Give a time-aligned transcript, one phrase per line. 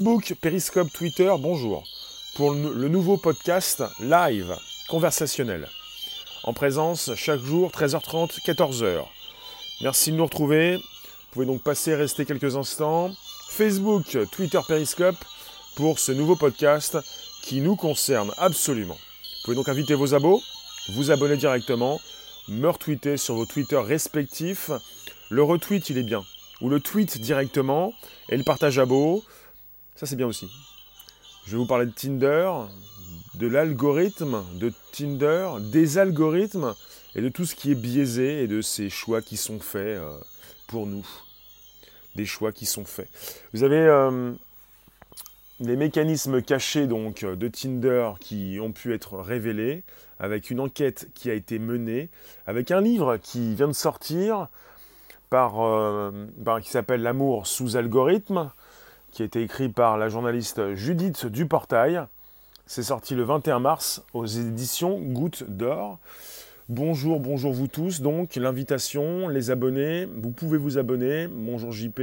[0.00, 1.84] Facebook, Periscope, Twitter, bonjour.
[2.34, 4.56] Pour le nouveau podcast live,
[4.88, 5.68] conversationnel.
[6.44, 9.04] En présence chaque jour, 13h30, 14h.
[9.82, 10.76] Merci de nous retrouver.
[10.76, 10.82] Vous
[11.32, 13.10] pouvez donc passer rester quelques instants.
[13.50, 15.22] Facebook, Twitter, Periscope
[15.76, 16.96] pour ce nouveau podcast
[17.42, 18.96] qui nous concerne absolument.
[18.96, 20.40] Vous pouvez donc inviter vos abos,
[20.94, 22.00] vous abonner directement,
[22.48, 24.70] me retweeter sur vos Twitter respectifs.
[25.28, 26.24] Le retweet, il est bien.
[26.62, 27.92] Ou le tweet directement
[28.30, 29.22] et le partage abo.
[30.00, 30.50] Ça, c'est bien aussi.
[31.44, 32.50] Je vais vous parler de Tinder,
[33.34, 36.74] de l'algorithme de Tinder, des algorithmes
[37.14, 40.16] et de tout ce qui est biaisé et de ces choix qui sont faits euh,
[40.68, 41.06] pour nous.
[42.16, 43.10] Des choix qui sont faits.
[43.52, 44.32] Vous avez euh,
[45.60, 49.82] les mécanismes cachés donc de Tinder qui ont pu être révélés
[50.18, 52.08] avec une enquête qui a été menée,
[52.46, 54.48] avec un livre qui vient de sortir
[55.28, 56.10] par, euh,
[56.62, 58.50] qui s'appelle L'amour sous algorithme
[59.10, 62.02] qui a été écrit par la journaliste Judith Duportail.
[62.66, 65.98] C'est sorti le 21 mars aux éditions Goutte d'Or.
[66.68, 68.00] Bonjour, bonjour vous tous.
[68.00, 71.26] Donc, l'invitation, les abonnés, vous pouvez vous abonner.
[71.26, 72.00] Bonjour JP.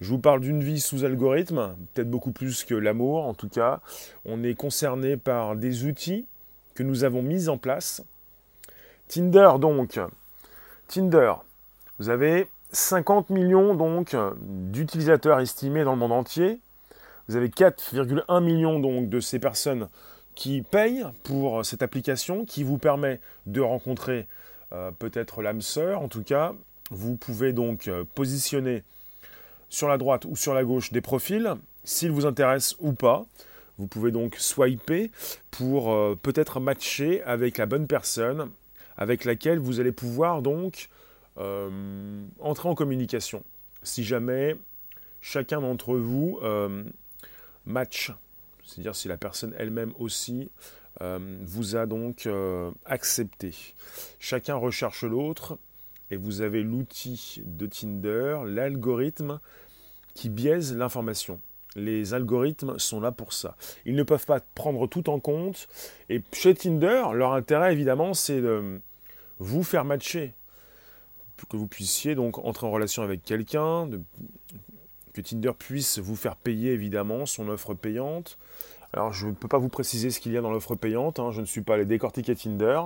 [0.00, 3.80] Je vous parle d'une vie sous algorithme, peut-être beaucoup plus que l'amour en tout cas.
[4.24, 6.26] On est concerné par des outils
[6.74, 8.04] que nous avons mis en place.
[9.08, 9.98] Tinder donc.
[10.86, 11.34] Tinder.
[11.98, 16.60] Vous avez 50 millions donc d'utilisateurs estimés dans le monde entier.
[17.28, 19.88] Vous avez 4,1 millions donc de ces personnes
[20.34, 24.26] qui payent pour cette application qui vous permet de rencontrer
[24.72, 26.00] euh, peut-être l'âme sœur.
[26.00, 26.54] En tout cas,
[26.90, 28.84] vous pouvez donc euh, positionner
[29.68, 33.26] sur la droite ou sur la gauche des profils, s'ils vous intéressent ou pas.
[33.78, 35.10] Vous pouvez donc swiper
[35.50, 38.50] pour euh, peut-être matcher avec la bonne personne
[38.98, 40.88] avec laquelle vous allez pouvoir donc
[41.38, 43.44] euh, entrer en communication.
[43.82, 44.56] Si jamais
[45.20, 46.82] chacun d'entre vous euh,
[47.64, 48.12] match,
[48.66, 50.50] c'est-à-dire si la personne elle-même aussi
[51.00, 52.28] euh, vous a donc
[52.86, 53.54] accepté.
[54.18, 55.58] Chacun recherche l'autre
[56.10, 59.40] et vous avez l'outil de Tinder, l'algorithme
[60.14, 61.40] qui biaise l'information.
[61.76, 63.56] Les algorithmes sont là pour ça.
[63.84, 65.68] Ils ne peuvent pas prendre tout en compte.
[66.08, 68.80] Et chez Tinder, leur intérêt, évidemment, c'est de
[69.38, 70.32] vous faire matcher
[71.46, 73.88] que vous puissiez donc entrer en relation avec quelqu'un,
[75.12, 78.38] que Tinder puisse vous faire payer évidemment son offre payante.
[78.92, 81.30] Alors je ne peux pas vous préciser ce qu'il y a dans l'offre payante, hein,
[81.30, 82.80] je ne suis pas allé décortiquer Tinder.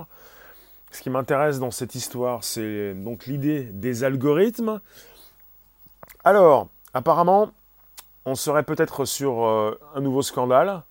[0.91, 4.79] Ce qui m'intéresse dans cette histoire, c'est donc l'idée des algorithmes.
[6.23, 7.49] Alors, apparemment,
[8.25, 10.83] on serait peut-être sur euh, un nouveau scandale.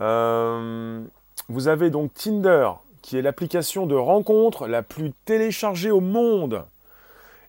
[0.00, 1.04] Euh,
[1.48, 2.70] vous avez donc Tinder,
[3.02, 6.64] qui est l'application de rencontre la plus téléchargée au monde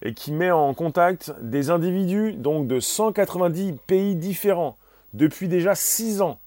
[0.02, 4.78] et qui met en contact des individus donc de 190 pays différents
[5.14, 6.40] depuis déjà 6 ans.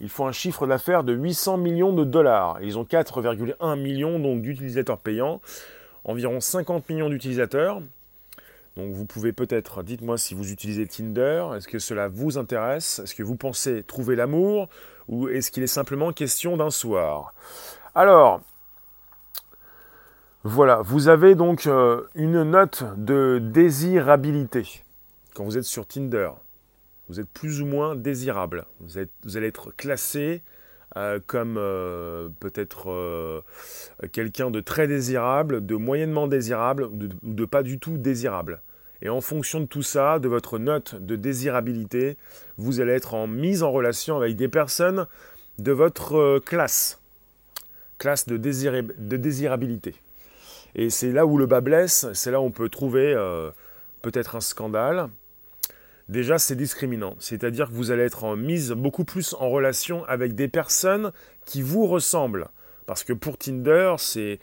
[0.00, 2.58] Ils font un chiffre d'affaires de 800 millions de dollars.
[2.62, 5.40] Ils ont 4,1 millions d'utilisateurs payants,
[6.04, 7.82] environ 50 millions d'utilisateurs.
[8.76, 13.00] Donc vous pouvez peut-être, dites-moi si vous utilisez Tinder, est-ce que cela vous intéresse?
[13.00, 14.68] Est-ce que vous pensez trouver l'amour?
[15.08, 17.34] Ou est-ce qu'il est simplement question d'un soir?
[17.96, 18.40] Alors,
[20.44, 24.84] voilà, vous avez donc euh, une note de désirabilité
[25.34, 26.30] quand vous êtes sur Tinder.
[27.08, 28.64] Vous êtes plus ou moins désirable.
[28.78, 28.98] Vous,
[29.36, 30.42] allez être classé
[30.96, 33.42] euh, comme euh, peut-être
[34.12, 38.62] quelqu'un de très désirable, de moyennement désirable ou de, pas du tout désirable.
[39.02, 42.16] Et en fonction de tout ça, de votre note de désirabilité,
[42.58, 45.08] vous allez être en mise en relation avec des personnes
[45.58, 47.00] de votre classe,
[47.98, 49.96] classe de désirabilité.
[50.74, 53.50] Et c'est là où le bas blesse, c'est là où on peut trouver euh,
[54.02, 55.08] peut-être un scandale.
[56.08, 57.16] Déjà, c'est discriminant.
[57.18, 61.12] C'est-à-dire que vous allez être en mise beaucoup plus en relation avec des personnes
[61.44, 62.48] qui vous ressemblent.
[62.86, 64.38] Parce que pour Tinder, c'est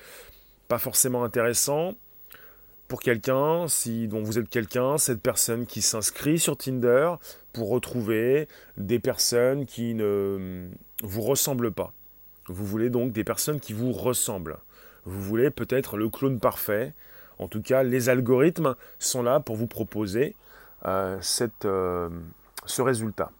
[0.67, 1.95] pas forcément intéressant
[2.87, 7.13] pour quelqu'un, si dont vous êtes quelqu'un, cette personne qui s'inscrit sur Tinder
[7.51, 8.47] pour retrouver
[8.77, 10.69] des personnes qui ne
[11.01, 11.93] vous ressemblent pas.
[12.47, 14.57] Vous voulez donc des personnes qui vous ressemblent.
[15.05, 16.93] Vous voulez peut-être le clone parfait.
[17.39, 20.35] En tout cas, les algorithmes sont là pour vous proposer
[20.85, 21.19] euh,
[21.65, 22.09] euh,
[22.65, 23.31] ce résultat.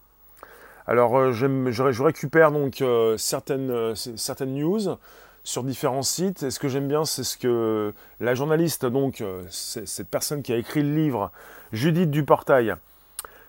[0.88, 2.84] Alors, euh, je, récupère donc
[3.18, 4.98] certaines, certaines news
[5.44, 6.44] sur différents sites.
[6.44, 10.58] Et ce que j'aime bien, c'est ce que la journaliste, donc cette personne qui a
[10.58, 11.32] écrit le livre,
[11.72, 12.76] Judith Duportail,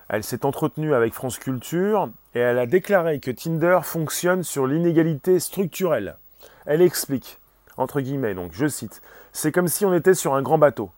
[0.09, 5.41] elle s'est entretenue avec France Culture et elle a déclaré que Tinder fonctionne sur l'inégalité
[5.41, 6.17] structurelle.
[6.65, 7.39] Elle explique
[7.77, 9.03] entre guillemets, donc je cite,
[9.33, 10.91] c'est comme si on était sur un grand bateau.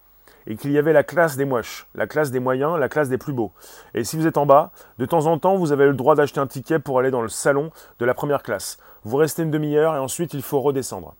[0.46, 3.18] et qu'il y avait la classe des moches, la classe des moyens, la classe des
[3.18, 3.52] plus beaux.
[3.92, 6.40] Et si vous êtes en bas, de temps en temps, vous avez le droit d'acheter
[6.40, 8.78] un ticket pour aller dans le salon de la première classe.
[9.04, 11.14] Vous restez une demi-heure et ensuite il faut redescendre.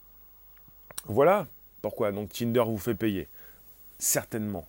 [1.07, 1.47] Voilà
[1.83, 3.29] pourquoi donc Tinder vous fait payer.
[3.99, 4.67] Certainement.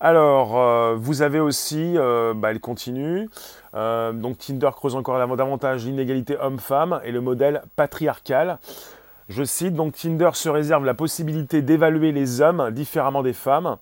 [0.00, 3.28] Alors, euh, vous avez aussi, euh, bah, elle continue,
[3.74, 8.58] euh, donc Tinder creuse encore davantage l'inégalité homme-femme et le modèle patriarcal.
[9.28, 13.76] Je cite, donc Tinder se réserve la possibilité d'évaluer les hommes différemment des femmes.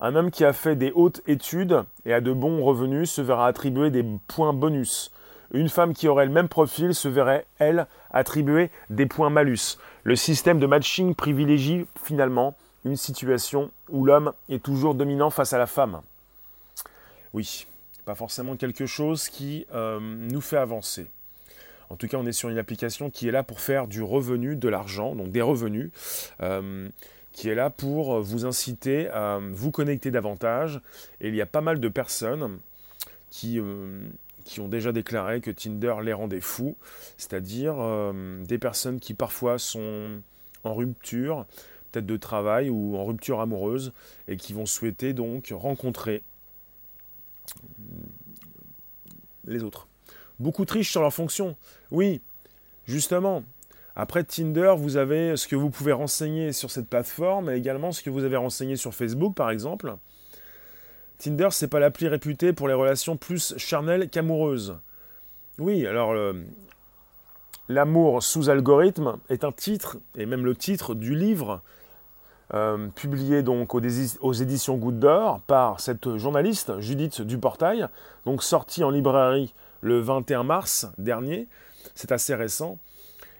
[0.00, 3.46] Un homme qui a fait des hautes études et a de bons revenus se verra
[3.46, 5.12] attribuer des points bonus.
[5.52, 9.78] Une femme qui aurait le même profil se verrait, elle, attribuer des points malus.
[10.02, 15.58] Le système de matching privilégie finalement une situation où l'homme est toujours dominant face à
[15.58, 16.00] la femme.
[17.32, 17.66] Oui,
[18.04, 21.06] pas forcément quelque chose qui euh, nous fait avancer.
[21.92, 24.56] En tout cas, on est sur une application qui est là pour faire du revenu,
[24.56, 25.90] de l'argent, donc des revenus,
[26.40, 26.88] euh,
[27.32, 30.80] qui est là pour vous inciter à vous connecter davantage.
[31.20, 32.58] Et il y a pas mal de personnes
[33.28, 34.00] qui, euh,
[34.44, 36.78] qui ont déjà déclaré que Tinder les rendait fous,
[37.18, 37.74] c'est-à-dire
[38.40, 40.22] des personnes qui parfois sont
[40.64, 41.44] en rupture,
[41.90, 43.92] peut-être de travail ou en rupture amoureuse,
[44.28, 46.22] et qui vont souhaiter donc rencontrer
[49.44, 49.88] les autres.
[50.42, 51.56] Beaucoup trichent sur leur fonction.
[51.90, 52.20] Oui,
[52.84, 53.44] justement.
[53.96, 58.02] Après Tinder, vous avez ce que vous pouvez renseigner sur cette plateforme et également ce
[58.02, 59.96] que vous avez renseigné sur Facebook, par exemple.
[61.18, 64.76] Tinder, c'est pas l'appli réputée pour les relations plus charnelles qu'amoureuses.
[65.58, 66.14] Oui, alors
[67.68, 71.62] L'amour sous algorithme est un titre, et même le titre du livre
[72.54, 75.06] euh, publié donc aux, éditions Goutte
[75.46, 77.88] par cette journaliste Judith Duportail,
[78.26, 81.46] donc sorti en librairie le 21 mars dernier.
[81.94, 82.78] C'est assez récent.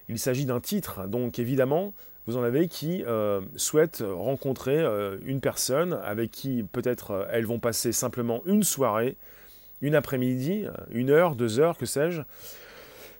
[0.09, 1.94] Il s'agit d'un titre, donc évidemment,
[2.27, 7.59] vous en avez qui euh, souhaitent rencontrer euh, une personne avec qui peut-être elles vont
[7.59, 9.17] passer simplement une soirée,
[9.81, 12.23] une après-midi, une heure, deux heures, que sais-je.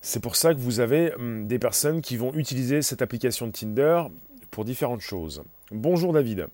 [0.03, 3.53] C'est pour ça que vous avez hum, des personnes qui vont utiliser cette application de
[3.53, 4.03] Tinder
[4.51, 5.43] pour différentes choses.
[5.71, 6.49] Bonjour David.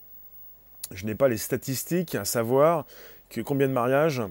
[0.92, 2.86] Je n'ai pas les statistiques à savoir
[3.30, 4.22] que combien de mariages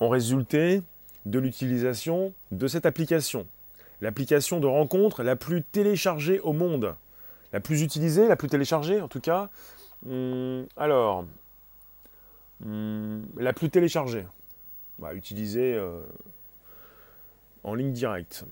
[0.00, 0.82] ont résulté
[1.26, 3.46] de l'utilisation de cette application.
[4.00, 6.94] L'application de rencontre la plus téléchargée au monde.
[7.52, 9.48] La plus utilisée, la plus téléchargée en tout cas.
[10.08, 11.24] Hum, alors,
[12.64, 14.24] hum, la plus téléchargée.
[14.98, 16.02] Bah, utilisée euh,
[17.62, 18.44] en ligne directe.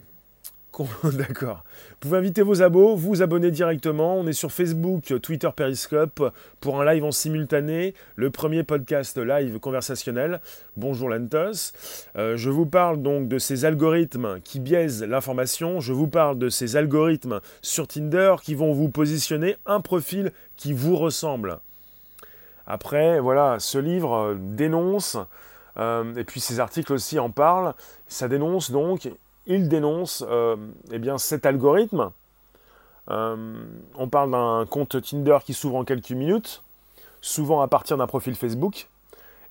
[1.13, 1.65] D'accord.
[1.91, 4.17] Vous pouvez inviter vos abos, vous abonner directement.
[4.17, 9.59] On est sur Facebook, Twitter, Periscope pour un live en simultané, le premier podcast live
[9.59, 10.41] conversationnel.
[10.79, 11.75] Bonjour Lantos.
[12.17, 15.81] Euh, je vous parle donc de ces algorithmes qui biaisent l'information.
[15.81, 20.73] Je vous parle de ces algorithmes sur Tinder qui vont vous positionner un profil qui
[20.73, 21.59] vous ressemble.
[22.67, 25.19] Après, voilà, ce livre euh, dénonce,
[25.77, 27.75] euh, et puis ces articles aussi en parlent,
[28.09, 29.11] ça dénonce donc
[29.47, 30.57] il dénonce euh,
[30.93, 32.11] eh cet algorithme.
[33.11, 33.65] Euh,
[33.97, 36.63] on parle d'un compte Tinder qui s'ouvre en quelques minutes,
[37.21, 38.89] souvent à partir d'un profil Facebook,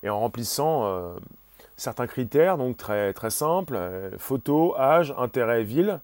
[0.02, 1.12] et en remplissant euh,
[1.76, 3.78] certains critères, donc très, très simples,
[4.18, 6.00] photo, âge, intérêt, ville.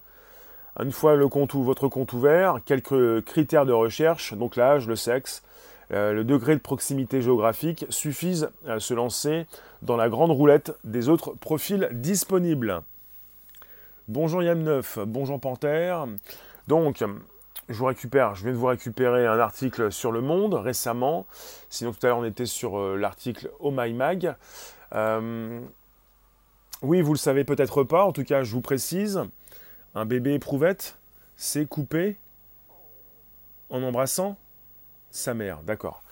[0.81, 5.43] Une fois le votre compte ouvert, quelques critères de recherche, donc l'âge, le sexe,
[5.91, 9.47] le degré de proximité géographique suffisent à se lancer
[9.83, 12.83] dans la grande roulette des autres profils disponibles.
[14.09, 16.07] Bonjour Yam9, bonjour Panthère.
[16.67, 17.05] Donc,
[17.69, 21.27] je vous récupère, je viens de vous récupérer un article sur Le Monde récemment.
[21.69, 24.35] Sinon, tout à l'heure, on était sur euh, l'article Oh My Mag.
[24.95, 25.61] Euh,
[26.81, 29.21] oui, vous le savez peut-être pas, en tout cas, je vous précise.
[29.95, 30.97] Un bébé éprouvette
[31.37, 32.17] s'est coupé
[33.69, 34.39] en embrassant
[35.11, 36.03] sa mère, d'accord.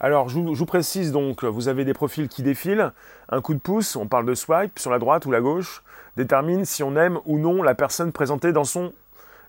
[0.00, 2.92] Alors, je vous, précise donc, vous avez des profils qui défilent.
[3.28, 5.82] Un coup de pouce, on parle de swipe sur la droite ou la gauche,
[6.16, 8.92] détermine si on aime ou non la personne présentée dans son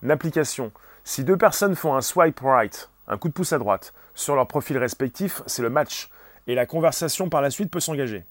[0.08, 0.72] application.
[1.04, 4.48] Si deux personnes font un swipe right, un coup de pouce à droite, sur leur
[4.48, 6.10] profil respectif, c'est le match.
[6.48, 8.24] Et la conversation par la suite peut s'engager.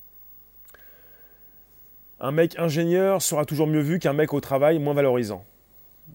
[2.20, 5.44] Un mec ingénieur sera toujours mieux vu qu'un mec au travail moins valorisant.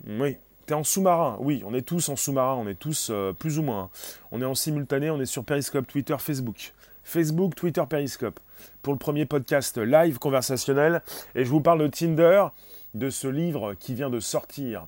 [0.08, 0.38] Oui,
[0.74, 3.90] en sous-marin Oui, on est tous en sous-marin, on est tous euh, plus ou moins.
[4.32, 6.74] On est en simultané, on est sur Periscope, Twitter, Facebook.
[7.04, 8.40] Facebook, Twitter, Periscope.
[8.82, 11.02] Pour le premier podcast live conversationnel.
[11.36, 12.46] Et je vous parle de Tinder,
[12.94, 14.88] de ce livre qui vient de sortir,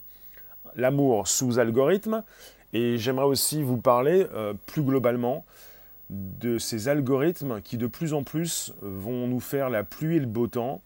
[0.76, 2.24] L'amour sous algorithme.
[2.74, 5.44] Et j'aimerais aussi vous parler euh, plus globalement
[6.10, 10.26] de ces algorithmes qui de plus en plus vont nous faire la pluie et le
[10.26, 10.82] beau temps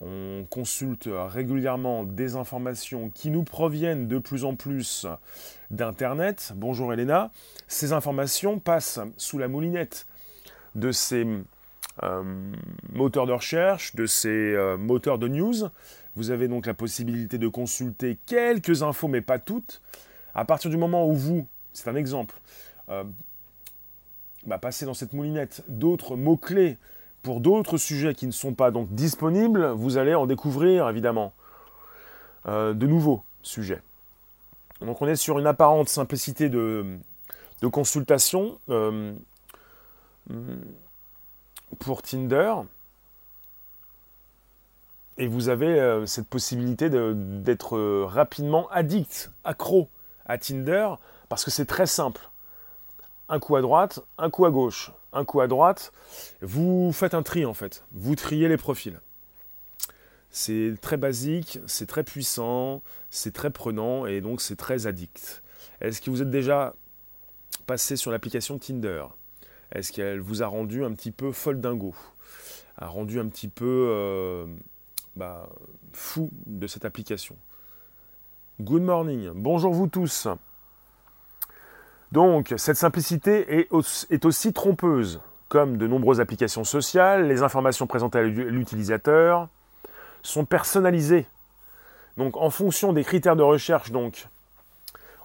[0.00, 5.06] On consulte régulièrement des informations qui nous proviennent de plus en plus
[5.70, 6.52] d'Internet.
[6.54, 7.30] Bonjour Elena.
[7.66, 10.06] Ces informations passent sous la moulinette
[10.74, 11.26] de ces
[12.02, 12.22] euh,
[12.92, 15.70] moteurs de recherche, de ces euh, moteurs de news.
[16.14, 19.80] Vous avez donc la possibilité de consulter quelques infos, mais pas toutes.
[20.34, 22.34] À partir du moment où vous, c'est un exemple,
[22.90, 23.04] euh,
[24.46, 26.76] bah, passez dans cette moulinette d'autres mots-clés
[27.26, 31.32] pour d'autres sujets qui ne sont pas donc disponibles, vous allez en découvrir évidemment
[32.46, 33.82] de nouveaux sujets.
[34.80, 36.86] Donc on est sur une apparente simplicité de,
[37.72, 38.60] consultation
[41.80, 42.54] pour Tinder.
[45.18, 49.88] Et vous avez euh, cette possibilité d'être euh, rapidement addict, accro
[50.26, 50.90] à Tinder,
[51.28, 52.28] parce que c'est très simple.
[53.28, 55.92] Un coup à droite, un coup à gauche, un coup à droite.
[56.42, 57.84] Vous faites un tri en fait.
[57.92, 59.00] Vous triez les profils.
[60.30, 65.42] C'est très basique, c'est très puissant, c'est très prenant et donc c'est très addict.
[65.80, 66.74] Est-ce que vous êtes déjà
[67.66, 69.04] passé sur l'application Tinder?
[69.72, 71.94] Est-ce qu'elle vous a rendu un petit peu folle dingo?
[72.76, 74.46] A rendu un petit peu euh,
[75.16, 75.48] bah,
[75.92, 77.36] fou de cette application?
[78.60, 80.28] Good morning, bonjour vous tous.
[82.12, 85.20] Donc, cette simplicité est aussi, trompeuse.
[85.48, 89.48] Comme de nombreuses applications sociales, les informations présentées à l'utilisateur
[90.22, 91.26] sont personnalisées.
[92.16, 94.26] Donc, en fonction des critères de recherche, donc,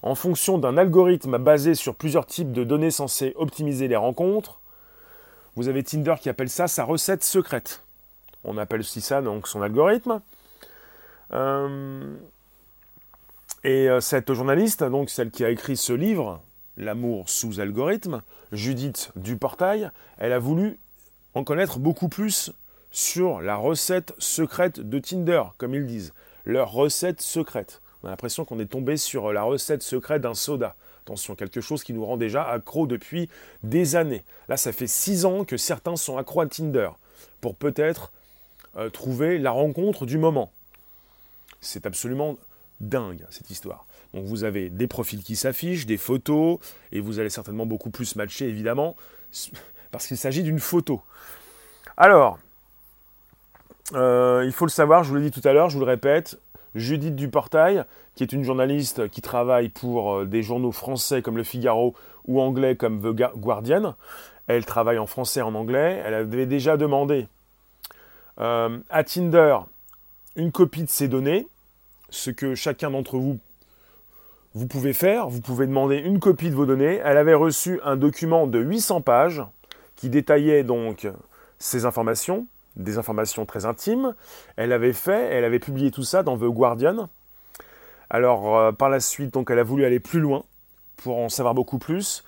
[0.03, 4.59] en fonction d'un algorithme basé sur plusieurs types de données censées optimiser les rencontres.
[5.55, 7.83] Vous avez Tinder qui appelle ça sa recette secrète.
[8.43, 10.21] On appelle aussi ça donc son algorithme.
[11.33, 12.15] Euh,
[13.63, 16.41] et euh, cette journaliste, donc celle qui a écrit ce livre,
[16.77, 20.79] L'amour sous algorithme, Judith Duportail, elle a voulu
[21.33, 22.51] en connaître beaucoup plus
[22.91, 26.13] sur la recette secrète de Tinder, comme ils disent.
[26.45, 27.81] Leur recette secrète.
[28.03, 30.75] On a l'impression qu'on est tombé sur la recette secrète d'un soda.
[31.03, 33.29] Attention, quelque chose qui nous rend déjà accro depuis
[33.63, 34.23] des années.
[34.49, 36.89] Là, ça fait six ans que certains sont accros à Tinder
[37.41, 38.11] pour peut-être
[38.77, 40.51] euh, trouver la rencontre du moment.
[41.59, 42.37] C'est absolument
[42.79, 43.85] dingue cette histoire.
[44.13, 46.59] Donc vous avez des profils qui s'affichent, des photos,
[46.91, 48.95] et vous allez certainement beaucoup plus matcher évidemment,
[49.91, 51.01] parce qu'il s'agit d'une photo.
[51.97, 52.39] Alors,
[53.93, 55.89] euh, il faut le savoir, je vous l'ai dit tout à l'heure, je vous le
[55.89, 56.39] répète,
[56.75, 57.83] Judith Duportail,
[58.15, 61.95] qui est une journaliste qui travaille pour euh, des journaux français comme Le Figaro
[62.27, 63.95] ou anglais comme The Guardian.
[64.47, 66.01] Elle travaille en français et en anglais.
[66.05, 67.27] Elle avait déjà demandé
[68.39, 69.57] euh, à Tinder
[70.35, 71.47] une copie de ses données,
[72.09, 73.39] ce que chacun d'entre vous
[74.53, 75.29] vous pouvez faire.
[75.29, 77.01] Vous pouvez demander une copie de vos données.
[77.03, 79.43] Elle avait reçu un document de 800 pages
[79.95, 81.07] qui détaillait donc
[81.59, 84.15] ces informations des informations très intimes.
[84.55, 87.09] Elle avait fait, elle avait publié tout ça dans The Guardian.
[88.09, 90.43] Alors euh, par la suite, donc elle a voulu aller plus loin
[90.97, 92.23] pour en savoir beaucoup plus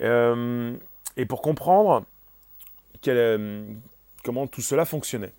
[0.00, 0.74] euh,
[1.16, 2.04] et pour comprendre
[3.08, 3.64] euh,
[4.24, 5.32] comment tout cela fonctionnait.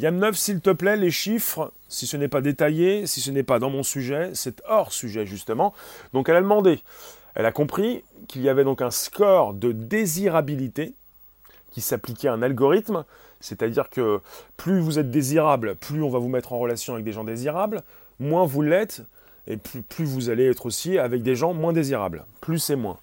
[0.00, 3.42] Yann Neuf, s'il te plaît, les chiffres, si ce n'est pas détaillé, si ce n'est
[3.42, 5.74] pas dans mon sujet, c'est hors sujet justement.
[6.12, 6.80] Donc elle a demandé,
[7.34, 10.94] elle a compris qu'il y avait donc un score de désirabilité
[11.72, 13.04] qui s'appliquait à un algorithme
[13.40, 14.20] c'est-à-dire que
[14.56, 17.82] plus vous êtes désirable, plus on va vous mettre en relation avec des gens désirables,
[18.18, 19.02] moins vous l'êtes,
[19.46, 22.24] et plus, vous allez être aussi avec des gens moins désirables.
[22.40, 22.98] Plus c'est moins.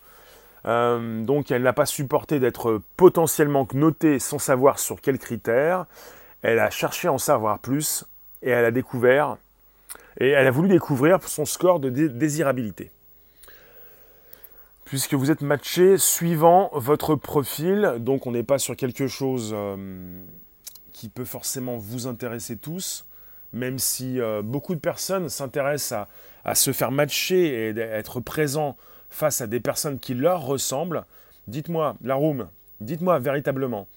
[0.66, 5.86] Euh, donc elle n'a pas supporté d'être potentiellement notée sans savoir sur quels critères.
[6.41, 8.06] Elle a cherché à en savoir plus
[8.41, 9.38] et elle a découvert,
[10.20, 12.91] et elle a voulu découvrir son score de désirabilité
[14.88, 17.96] puisque vous êtes matché suivant votre profil.
[18.00, 20.24] Donc on n'est pas sur quelque chose euh,
[20.94, 23.06] qui peut forcément vous intéresser tous,
[23.51, 26.08] même si euh, beaucoup de personnes s'intéressent
[26.46, 28.77] à, se faire matcher et être présents
[29.10, 31.03] face à des personnes qui leur ressemblent.
[31.48, 32.48] Dites-moi, la room,
[32.79, 33.88] dites-moi véritablement,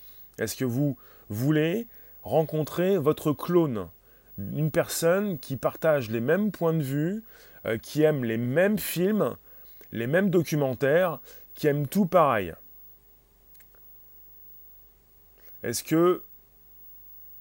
[0.41, 0.97] est-ce que vous
[1.29, 1.87] voulez
[2.23, 3.89] rencontrer votre clone
[4.39, 7.23] Une personne qui partage les mêmes points de vue,
[7.67, 9.37] euh, qui aime les mêmes films,
[9.93, 11.21] les mêmes documentaires
[11.55, 12.55] qui aiment tout pareil.
[15.63, 16.23] Est-ce que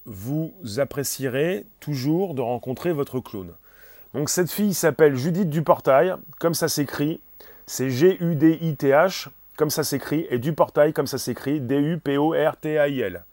[0.06, 3.54] vous apprécierez toujours de rencontrer votre clone?
[4.14, 7.22] Donc cette fille s'appelle Judith Duportail, comme ça s'écrit.
[7.66, 13.24] C'est G-U-D-I-T-H, comme ça s'écrit, et Duportail, comme ça s'écrit, D-U-P-O-R-T-A-I-L.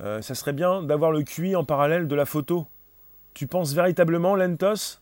[0.00, 2.66] Euh, ça serait bien d'avoir le QI en parallèle de la photo.
[3.34, 4.98] Tu penses véritablement, Lentos?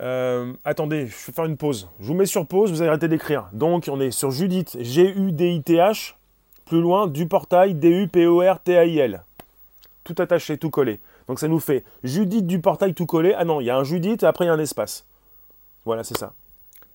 [0.00, 1.88] Euh, attendez, je vais faire une pause.
[2.00, 3.48] Je vous mets sur pause, vous allez arrêter d'écrire.
[3.52, 6.14] Donc, on est sur Judith, G-U-D-I-T-H,
[6.66, 9.22] plus loin, du portail, D-U-P-O-R-T-A-I-L.
[10.04, 11.00] Tout attaché, tout collé.
[11.28, 13.34] Donc ça nous fait Judith du portail tout collé.
[13.36, 15.04] Ah non, il y a un Judith et après il y a un espace.
[15.84, 16.32] Voilà, c'est ça.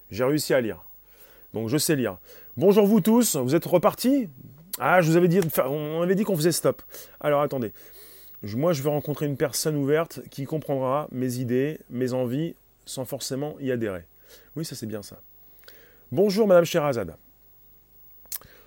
[0.09, 0.83] J'ai réussi à lire.
[1.53, 2.17] Donc je sais lire.
[2.55, 4.29] Bonjour vous tous, vous êtes repartis?
[4.79, 6.83] Ah, je vous avais dit, on avait dit qu'on faisait stop.
[7.19, 7.73] Alors attendez.
[8.43, 12.53] Moi, je veux rencontrer une personne ouverte qui comprendra mes idées, mes envies,
[12.85, 14.03] sans forcément y adhérer.
[14.55, 15.17] Oui, ça c'est bien ça.
[16.11, 17.15] Bonjour Madame Sherazade.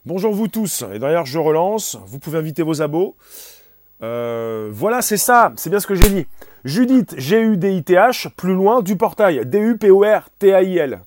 [0.05, 0.83] Bonjour vous tous.
[0.93, 1.97] Et d'ailleurs, je relance.
[2.07, 3.15] Vous pouvez inviter vos abos.
[4.03, 5.53] Euh, voilà, c'est ça.
[5.57, 6.27] C'est bien ce que j'ai dit.
[6.65, 9.47] Judith, G-U-D-I-T-H, plus loin du portail.
[9.47, 11.03] D-U-P-O-R-T-A-I-L.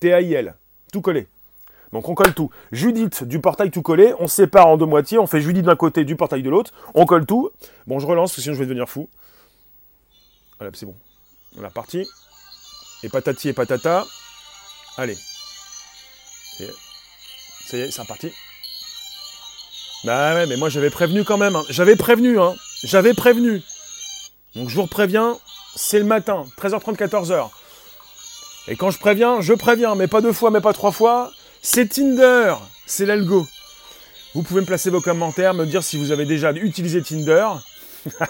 [0.00, 0.54] T-A-I-L.
[0.92, 1.26] Tout collé.
[1.92, 2.50] Donc on colle tout.
[2.72, 6.04] Judith du portail tout collé, on sépare en deux moitiés, on fait Judith d'un côté,
[6.04, 7.50] du portail de l'autre, on colle tout.
[7.86, 9.08] Bon, je relance, parce que sinon je vais devenir fou.
[10.58, 10.94] Voilà, c'est bon.
[11.58, 12.06] On est reparti.
[13.02, 14.04] Et patati et patata.
[14.96, 15.16] Allez.
[17.66, 18.32] Ça y est, c'est reparti.
[20.04, 21.56] Bah ouais, mais moi j'avais prévenu quand même.
[21.56, 21.64] Hein.
[21.68, 22.54] J'avais prévenu, hein.
[22.82, 23.62] J'avais prévenu.
[24.54, 25.38] Donc je vous préviens,
[25.76, 27.50] c'est le matin, 13h30, 14h.
[28.68, 31.30] Et quand je préviens, je préviens, mais pas deux fois, mais pas trois fois.
[31.62, 32.54] C'est Tinder,
[32.86, 33.46] c'est l'algo.
[34.34, 37.48] Vous pouvez me placer vos commentaires, me dire si vous avez déjà utilisé Tinder.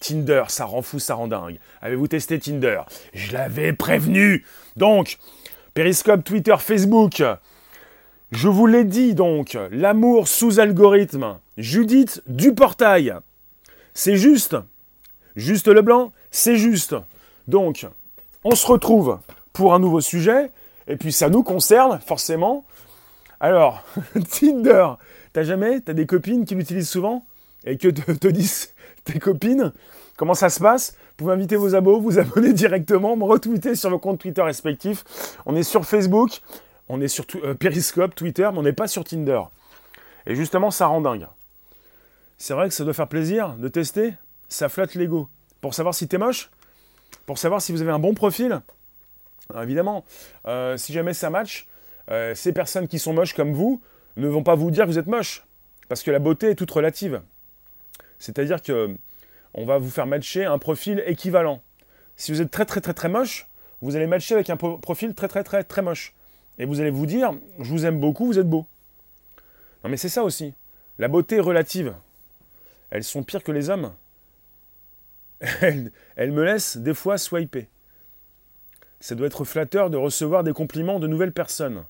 [0.00, 1.58] Tinder, ça rend fou, ça rend dingue.
[1.82, 2.80] Avez-vous testé Tinder?
[3.12, 4.46] Je l'avais prévenu.
[4.76, 5.18] Donc,
[5.74, 7.22] Periscope, Twitter, Facebook.
[8.30, 11.38] Je vous l'ai dit donc, l'amour sous algorithme.
[11.56, 13.14] Judith du portail.
[13.92, 14.56] C'est juste.
[15.36, 16.96] Juste Leblanc, c'est juste.
[17.46, 17.86] Donc,
[18.44, 19.18] on se retrouve
[19.52, 20.50] pour un nouveau sujet.
[20.88, 22.64] Et puis ça nous concerne, forcément.
[23.40, 23.84] Alors,
[24.30, 24.88] Tinder,
[25.32, 27.26] t'as jamais, t'as des copines qui l'utilisent souvent
[27.64, 29.72] et que te, disent tes copines?
[30.16, 30.96] Comment ça se passe?
[31.10, 35.04] Vous pouvez inviter vos abos, vous abonner directement, me retweeter sur vos comptes Twitter respectifs.
[35.46, 36.40] On est sur Facebook,
[36.88, 39.42] on est sur euh, Periscope, Twitter, mais on n'est pas sur Tinder.
[40.26, 41.26] Et justement, ça rend dingue.
[42.38, 44.14] C'est vrai que ça doit faire plaisir de tester,
[44.48, 45.28] ça flatte l'ego.
[45.60, 46.50] Pour savoir si t'es moche,
[47.26, 48.60] pour savoir si vous avez un bon profil,
[49.62, 50.04] évidemment,
[50.46, 51.66] euh, si jamais ça match,
[52.10, 53.80] euh, ces personnes qui sont moches comme vous
[54.16, 55.44] ne vont pas vous dire que vous êtes moche.
[55.88, 57.22] Parce que la beauté est toute relative.
[58.18, 58.96] C'est-à-dire que
[59.54, 61.62] on va vous faire matcher un profil équivalent.
[62.16, 63.46] Si vous êtes très très très très moche,
[63.80, 66.14] vous allez matcher avec un profil très très très très moche.
[66.58, 68.66] Et vous allez vous dire, je vous aime beaucoup, vous êtes beau.
[69.82, 70.52] Non mais c'est ça aussi.
[70.98, 71.94] La beauté relative.
[72.90, 73.92] Elles sont pires que les hommes.
[75.40, 77.68] Elles me laissent des fois swiper.
[79.00, 81.84] Ça doit être flatteur de recevoir des compliments de nouvelles personnes.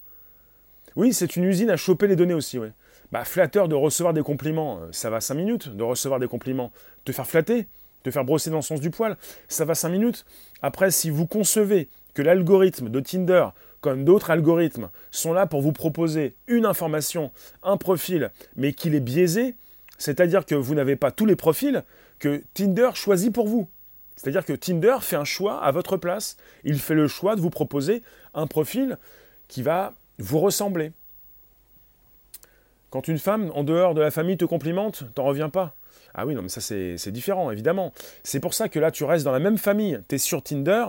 [0.96, 2.68] Oui, c'est une usine à choper les données aussi, oui.
[3.12, 6.72] Bah, flatteur de recevoir des compliments, euh, ça va 5 minutes de recevoir des compliments.
[7.04, 7.66] Te faire flatter,
[8.02, 9.16] te faire brosser dans le sens du poil,
[9.48, 10.26] ça va 5 minutes.
[10.60, 13.46] Après, si vous concevez que l'algorithme de Tinder,
[13.80, 17.30] comme d'autres algorithmes, sont là pour vous proposer une information,
[17.62, 19.54] un profil, mais qu'il est biaisé,
[19.96, 21.84] c'est-à-dire que vous n'avez pas tous les profils
[22.18, 23.68] que Tinder choisit pour vous.
[24.18, 26.36] C'est-à-dire que Tinder fait un choix à votre place.
[26.64, 28.02] Il fait le choix de vous proposer
[28.34, 28.98] un profil
[29.46, 30.90] qui va vous ressembler.
[32.90, 35.76] Quand une femme, en dehors de la famille, te complimente, t'en reviens pas.
[36.14, 37.92] Ah oui, non, mais ça c'est différent, évidemment.
[38.24, 40.86] C'est pour ça que là, tu restes dans la même famille, tu es sur Tinder,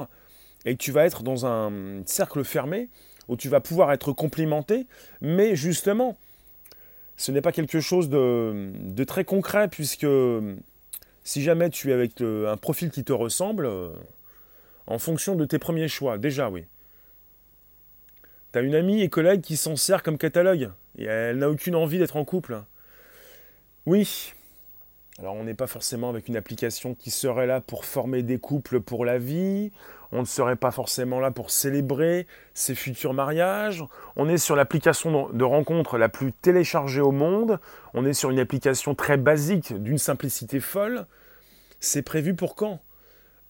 [0.65, 2.89] et tu vas être dans un cercle fermé,
[3.27, 4.87] où tu vas pouvoir être complimenté,
[5.21, 6.17] mais justement,
[7.15, 10.07] ce n'est pas quelque chose de très concret, puisque
[11.23, 13.89] si jamais tu es avec un profil qui te ressemble, euh,
[14.87, 16.65] en fonction de tes premiers choix, déjà oui.
[18.51, 21.75] Tu as une amie et collègue qui s'en sert comme catalogue, et elle n'a aucune
[21.75, 22.61] envie d'être en couple.
[23.85, 24.33] Oui.
[25.19, 28.79] Alors on n'est pas forcément avec une application qui serait là pour former des couples
[28.79, 29.69] pour la vie,
[30.13, 33.83] on ne serait pas forcément là pour célébrer ses futurs mariages,
[34.15, 37.59] on est sur l'application de rencontre la plus téléchargée au monde,
[37.93, 41.05] on est sur une application très basique d'une simplicité folle,
[41.81, 42.79] c'est prévu pour quand?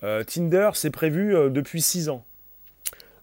[0.02, 2.26] Euh, Tinder, c'est prévu euh, depuis 6 ans.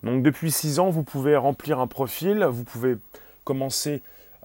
[0.04, 2.96] Donc depuis 6 ans, vous pouvez remplir un profil, vous pouvez
[3.42, 4.02] commencer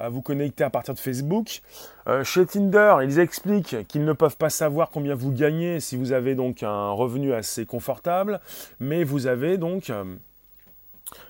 [0.10, 1.62] vous connecter à partir de Facebook.
[2.08, 6.12] Euh, chez Tinder, ils expliquent qu'ils ne peuvent pas savoir combien vous gagnez si vous
[6.12, 8.39] avez donc un revenu assez confortable,
[8.80, 9.91] mais vous avez donc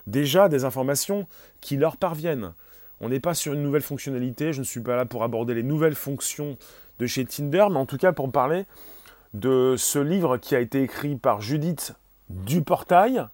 [0.08, 1.28] déjà des informations
[1.60, 2.54] qui leur parviennent.
[3.00, 5.63] On n'est pas sur une nouvelle fonctionnalité, je ne suis pas là pour aborder les
[5.63, 6.58] nouvelles fonctions
[7.00, 8.65] de chez Tinder, mais en tout cas pour parler
[9.34, 11.93] de ce livre qui a été écrit par Judith
[12.30, 13.26] Duportail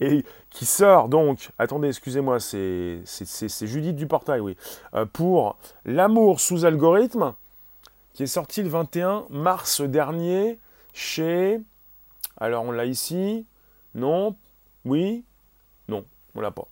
[0.00, 3.02] et qui sort donc, attendez, excusez-moi, c'est
[3.62, 4.56] Judith Duportail, oui,
[4.94, 7.34] euh, pour L'amour sous algorithme,
[8.12, 10.58] qui est sorti le 21 mars dernier
[10.92, 11.60] chez.
[12.38, 13.46] Alors on l'a ici.
[13.94, 14.36] Non.
[14.84, 15.24] Oui.
[15.88, 16.68] Non, on l'a pas.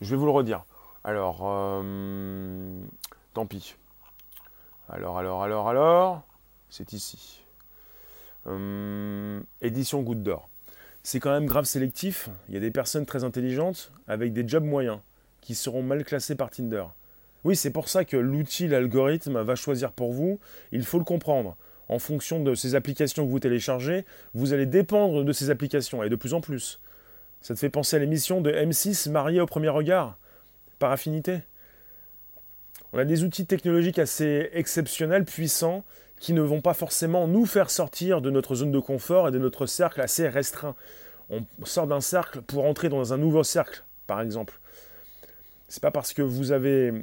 [0.00, 0.64] Je vais vous le redire.
[1.02, 2.82] Alors, euh,
[3.32, 3.74] tant pis.
[4.88, 6.22] Alors, alors, alors, alors,
[6.68, 7.44] c'est ici.
[8.46, 10.48] Hum, édition Goutte d'Or.
[11.06, 12.30] C'est quand même grave sélectif.
[12.48, 15.00] Il y a des personnes très intelligentes avec des jobs moyens
[15.42, 16.84] qui seront mal classés par Tinder.
[17.44, 20.40] Oui, c'est pour ça que l'outil, l'algorithme va choisir pour vous.
[20.72, 21.58] Il faut le comprendre.
[21.90, 26.08] En fonction de ces applications que vous téléchargez, vous allez dépendre de ces applications, et
[26.08, 26.80] de plus en plus.
[27.42, 30.16] Ça te fait penser à l'émission de M6 Marié au premier regard,
[30.78, 31.42] par affinité?
[32.94, 35.84] On a des outils technologiques assez exceptionnels, puissants,
[36.24, 39.38] qui ne vont pas forcément nous faire sortir de notre zone de confort et de
[39.38, 40.74] notre cercle assez restreint.
[41.28, 44.58] On sort d'un cercle pour entrer dans un nouveau cercle, par exemple.
[45.68, 46.94] C'est pas parce que vous avez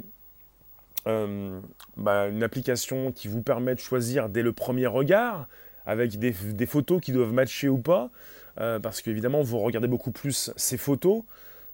[1.06, 1.60] euh,
[1.96, 5.46] bah, une application qui vous permet de choisir dès le premier regard,
[5.86, 6.32] avec des,
[6.66, 8.10] photos qui doivent matcher ou pas,
[8.58, 11.22] euh, parce qu'évidemment vous regardez beaucoup plus ces photos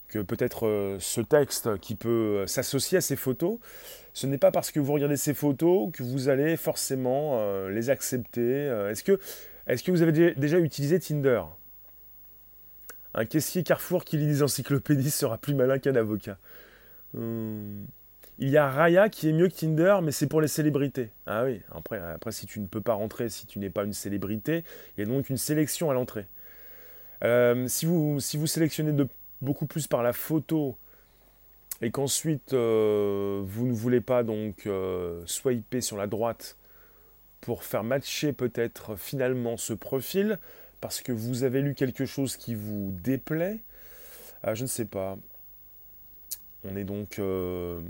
[0.09, 3.59] que peut-être euh, ce texte qui peut s'associer à ces photos
[4.13, 7.89] ce n'est pas parce que vous regardez ces photos que vous allez forcément euh, les
[7.89, 8.41] accepter.
[8.41, 9.19] Euh, est-ce, que,
[9.67, 11.41] est que vous avez déjà utilisé Tinder?
[13.13, 16.37] Un caissier Carrefour qui lit des encyclopédies sera plus malin qu'un avocat.
[17.13, 17.85] Hmm.
[18.41, 21.11] Il y a Raya qui est mieux que Tinder, mais c'est pour les célébrités.
[21.25, 23.93] Ah oui, après, après si tu ne peux pas rentrer, si tu n'es pas une
[23.93, 24.63] célébrité,
[24.97, 26.25] il y a donc une sélection à l'entrée.
[27.23, 29.07] Euh, si, vous, si vous sélectionnez de,
[29.41, 30.77] beaucoup plus par la photo
[31.81, 36.57] et qu'ensuite euh, vous ne voulez pas donc euh, swiper sur la droite
[37.41, 40.39] pour faire matcher peut-être finalement ce profil
[40.81, 43.59] parce que vous avez lu quelque chose qui vous déplaît,
[44.43, 45.17] ah, je ne sais pas.
[46.63, 47.81] On est donc euh,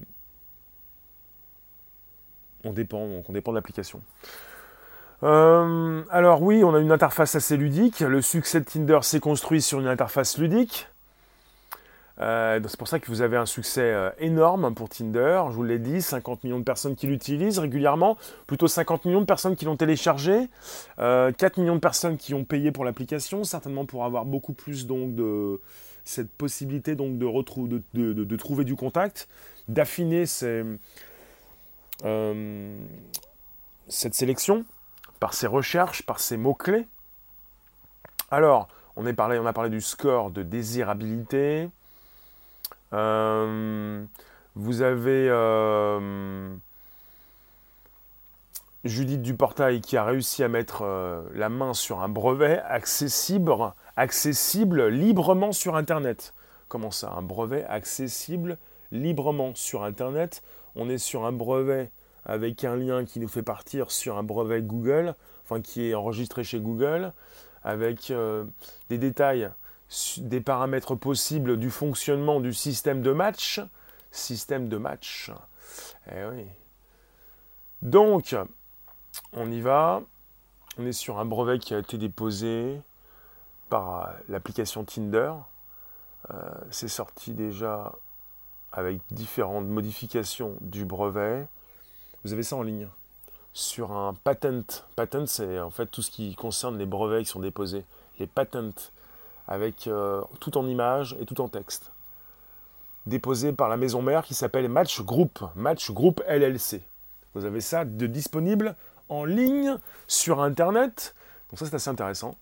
[2.63, 4.01] on dépend donc on dépend de l'application.
[5.21, 7.99] alors oui, on a une interface assez ludique.
[7.99, 10.87] Le succès de Tinder s'est construit sur une interface ludique.
[12.21, 15.41] Euh, c'est pour ça que vous avez un succès euh, énorme pour Tinder.
[15.49, 19.25] Je vous l'ai dit, 50 millions de personnes qui l'utilisent régulièrement, plutôt 50 millions de
[19.25, 20.49] personnes qui l'ont téléchargé,
[20.97, 24.85] 4 euh, millions de personnes qui ont payé pour l'application, certainement pour avoir beaucoup plus
[24.85, 25.61] donc de
[26.03, 29.27] cette possibilité donc de, de, trouver du contact,
[29.67, 30.79] d'affiner cette
[33.89, 34.65] sélection
[35.19, 36.87] par ses recherches, par ses mots clés.
[38.31, 41.69] Alors, on, a parlé du score de désirabilité,
[42.91, 46.49] vous avez euh,
[48.83, 53.53] Judith Duportail qui a réussi à mettre euh, la main sur un brevet accessible,
[53.95, 56.33] accessible librement sur Internet.
[56.67, 58.57] Comment ça Un brevet accessible
[58.91, 60.43] librement sur Internet?
[60.75, 61.91] On est sur un brevet
[62.25, 66.43] avec un lien qui nous fait partir sur un brevet Google, enfin qui est enregistré
[66.43, 67.11] chez Google,
[67.63, 68.13] avec
[68.89, 69.49] des détails
[70.17, 73.61] des paramètres possibles du fonctionnement du système de match.
[74.11, 75.31] Système de match.
[76.11, 76.45] Eh oui.
[77.81, 78.35] Donc,
[79.33, 80.01] on y va.
[80.77, 82.79] On est sur un brevet qui a été déposé
[83.69, 85.33] par l'application Tinder.
[86.31, 87.93] Euh, c'est sorti déjà
[88.71, 91.47] avec différentes modifications du brevet.
[92.23, 92.87] Vous avez ça en ligne?
[93.53, 94.85] Sur un patent.
[94.95, 97.83] Patent, c'est en fait tout ce qui concerne les brevets qui sont déposés.
[98.19, 98.91] Les patents
[99.49, 101.91] avec euh, tout en images et tout en texte.
[103.07, 106.81] Déposé par la maison mère qui s'appelle Match Group, Match Group LLC.
[107.33, 108.75] Vous avez ça de disponible
[109.09, 109.75] en ligne
[110.07, 111.15] sur Internet.
[111.49, 112.35] Donc ça c'est assez intéressant.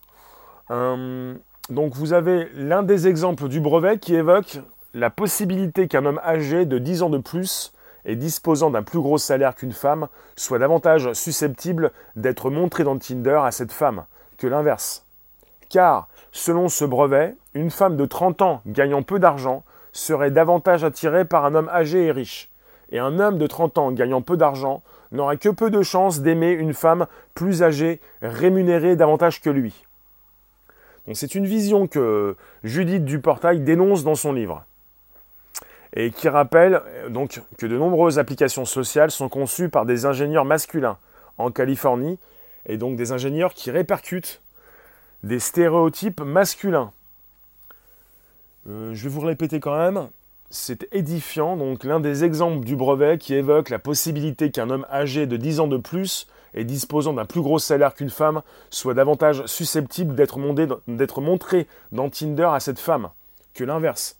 [0.69, 1.33] Euh,
[1.69, 4.59] donc vous avez l'un des exemples du brevet qui évoque
[4.93, 7.71] la possibilité qu'un homme âgé de 10 ans de plus
[8.03, 13.39] et disposant d'un plus gros salaire qu'une femme soit davantage susceptible d'être montré dans Tinder
[13.43, 14.05] à cette femme
[14.37, 15.05] que l'inverse.
[15.69, 16.07] Car
[16.39, 21.45] Selon ce brevet, une femme de 30 ans gagnant peu d'argent serait davantage attirée par
[21.45, 22.51] un homme âgé et riche.
[22.91, 26.51] Et un homme de 30 ans gagnant peu d'argent n'aurait que peu de chances d'aimer
[26.51, 29.83] une femme plus âgée, rémunérée davantage que lui.
[31.13, 34.63] c'est une vision que Judith Duportail dénonce dans son livre
[35.95, 40.99] et qui rappelle donc que de nombreuses applications sociales sont conçues par des ingénieurs masculins
[41.39, 42.19] en Californie
[42.67, 44.39] et donc des ingénieurs qui répercutent
[45.23, 46.91] des stéréotypes masculins.
[48.67, 50.09] Euh, je vais vous répéter quand même,
[50.49, 55.25] c'est édifiant, donc l'un des exemples du brevet qui évoque la possibilité qu'un homme âgé
[55.25, 59.45] de 10 ans de plus et disposant d'un plus gros salaire qu'une femme soit davantage
[59.45, 63.09] susceptible d'être montré dans Tinder à cette femme
[63.53, 64.17] que l'inverse.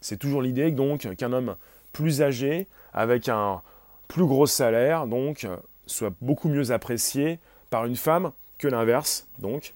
[0.00, 1.56] C'est toujours l'idée donc qu'un homme
[1.92, 3.60] plus âgé, avec un
[4.06, 5.46] plus gros salaire, donc,
[5.86, 7.38] soit beaucoup mieux apprécié
[7.70, 9.74] par une femme que l'inverse, donc,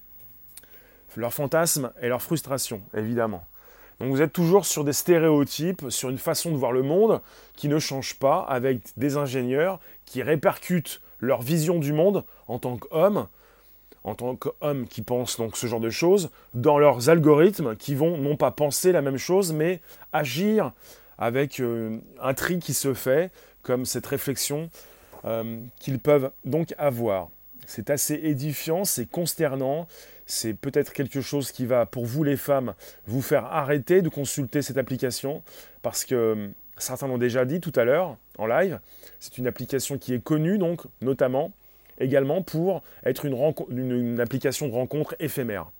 [1.16, 3.44] leur fantasme et leur frustration, évidemment.
[4.00, 7.20] Donc vous êtes toujours sur des stéréotypes, sur une façon de voir le monde
[7.56, 12.76] qui ne change pas, avec des ingénieurs qui répercutent leur vision du monde en tant
[12.76, 13.28] qu'hommes,
[14.04, 18.16] en tant qu'hommes qui pensent donc ce genre de choses, dans leurs algorithmes qui vont
[18.18, 19.80] non pas penser la même chose, mais
[20.12, 20.72] agir
[21.18, 23.30] avec euh, un tri qui se fait,
[23.62, 24.68] comme cette réflexion
[25.24, 27.28] euh, qu'ils peuvent donc avoir.
[27.66, 29.86] C'est assez édifiant, c'est consternant,
[30.26, 32.74] c'est peut-être quelque chose qui va, pour vous les femmes,
[33.06, 35.42] vous faire arrêter de consulter cette application,
[35.82, 38.80] parce que certains l'ont déjà dit tout à l'heure en live,
[39.20, 41.52] c'est une application qui est connue, donc notamment
[41.98, 45.70] également pour être une, application de rencontre éphémère.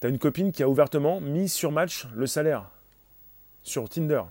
[0.00, 2.70] Tu as une copine qui a ouvertement mis sur match le salaire
[3.62, 4.22] sur Tinder.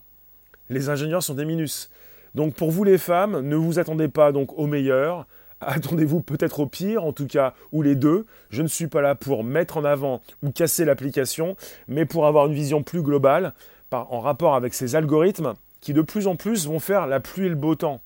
[0.69, 1.91] Les ingénieurs sont des minus.
[2.36, 5.28] Donc pour vous les femmes, ne vous attendez pas donc au meilleur,
[5.62, 8.26] attendez-vous peut-être au pire, en tout cas, ou les deux.
[8.50, 11.56] Je ne suis pas là pour mettre en avant ou casser l'application,
[11.88, 13.54] mais pour avoir une vision plus globale
[13.91, 17.50] en rapport avec ces algorithmes qui de plus en plus vont faire la pluie et
[17.50, 18.02] le beau temps.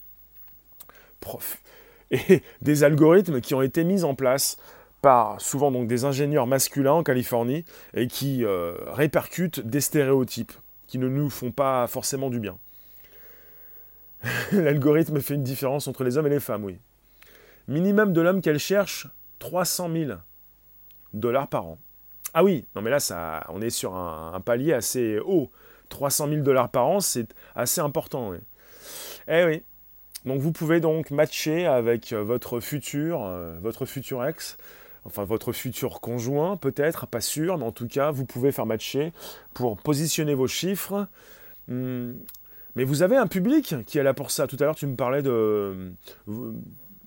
[2.12, 4.58] Et des algorithmes qui ont été mis en place
[5.02, 10.54] par souvent donc des ingénieurs masculins en Californie et qui euh, répercutent des stéréotypes
[10.88, 12.58] qui ne nous font pas forcément du bien.
[14.52, 16.78] L'algorithme fait une différence entre les hommes et les femmes, oui.
[17.67, 19.08] Minimum de l'homme qu'elle cherche,
[19.39, 20.12] 300 000
[21.13, 21.78] dollars par an.
[22.34, 25.52] Ah oui, non mais là, ça, on est sur un, palier assez haut.
[25.89, 28.34] 300 000 dollars par an, c'est assez important.
[29.28, 29.62] Eh oui.
[30.26, 34.58] Donc vous pouvez donc matcher avec votre futur, euh, votre futur ex,
[35.04, 39.12] enfin votre futur conjoint peut-être, pas sûr, mais en tout cas vous pouvez faire matcher
[39.54, 41.08] pour positionner vos chiffres.
[41.67, 42.13] Hmm.
[42.76, 44.47] Mais vous avez un public qui est là pour ça.
[44.47, 45.91] Tout à l'heure, tu me parlais de.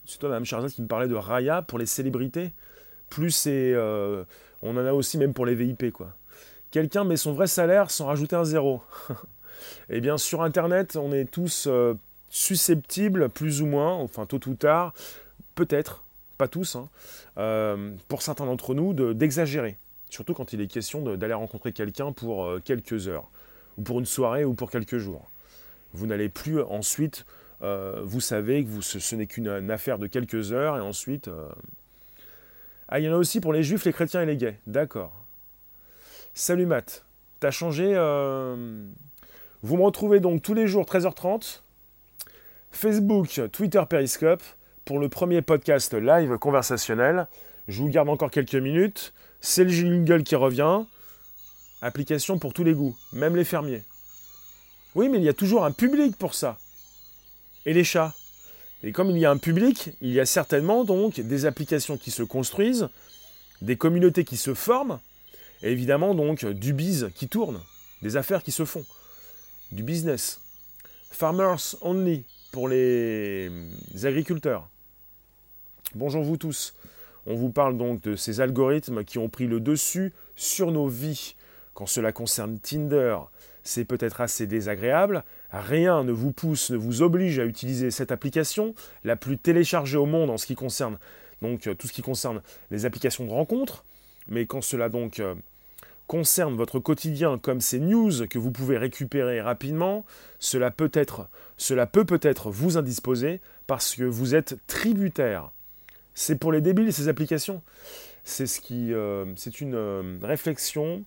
[0.07, 2.53] C'est toi, Mme Charzad, qui me parlait de Raya pour les célébrités.
[3.11, 3.73] Plus c'est.
[3.75, 4.25] Euh,
[4.63, 6.17] on en a aussi même pour les VIP, quoi.
[6.71, 8.83] Quelqu'un met son vrai salaire sans rajouter un zéro.
[9.89, 11.95] eh bien, sur Internet, on est tous euh,
[12.31, 14.95] susceptibles, plus ou moins, enfin tôt ou tard,
[15.55, 16.03] peut-être,
[16.39, 16.89] pas tous, hein,
[17.39, 19.77] euh, pour certains d'entre nous, d'exagérer.
[20.09, 23.29] Surtout quand il est question d'aller rencontrer quelqu'un pour quelques heures,
[23.77, 25.31] ou pour une soirée, ou pour quelques jours.
[25.95, 27.27] Vous n'allez plus ensuite,
[27.63, 31.29] euh, vous savez que ce, n'est qu'une affaire de quelques heures et ensuite...
[31.29, 31.49] Euh,
[32.89, 34.59] ah, il y en a aussi pour les juifs, les chrétiens et les gays.
[34.67, 35.13] D'accord.
[36.35, 37.05] Salut Matt.
[37.41, 37.93] T'as changé...
[37.95, 38.85] Euh,
[39.63, 41.63] vous me retrouvez donc tous les jours 13h30.
[42.71, 44.43] Facebook, Twitter, Periscope
[44.85, 47.27] pour le premier podcast live conversationnel.
[47.67, 49.13] Je vous garde encore quelques minutes.
[49.41, 50.83] C'est le jingle qui revient.
[51.83, 53.83] Application pour tous les goûts, même les fermiers.
[54.95, 56.59] Oui, mais il y a toujours un public pour ça.
[57.67, 58.15] Et les chats
[58.85, 62.13] Et comme il y a un public, il y a certainement donc des applications qui
[62.13, 62.89] se construisent,
[63.61, 65.01] des communautés qui se forment,
[65.63, 67.61] et évidemment donc du biz qui tourne,
[68.03, 68.85] des affaires qui se font,
[69.73, 70.41] du business.
[71.11, 73.51] Farmers only pour les
[74.05, 74.69] agriculteurs.
[75.97, 76.75] Bonjour vous tous.
[77.27, 81.35] On vous parle donc de ces algorithmes qui ont pris le dessus sur nos vies.
[81.75, 83.19] Quand cela concerne Tinder,
[83.67, 85.25] c'est peut-être assez désagréable.
[85.51, 88.75] Rien ne vous pousse, ne vous oblige à utiliser cette application,
[89.05, 90.99] la plus téléchargée au monde en ce qui concerne
[91.43, 93.85] donc euh, tout ce qui concerne les applications de rencontres.
[94.29, 95.35] Mais quand cela donc euh,
[96.07, 100.05] concerne votre quotidien comme ces news que vous pouvez récupérer rapidement,
[100.39, 105.51] cela peut être, cela peut peut-être vous indisposer parce que vous êtes tributaire.
[106.15, 107.63] C'est pour les débiles ces applications.
[108.25, 111.05] C'est ce qui, euh, c'est une réflexion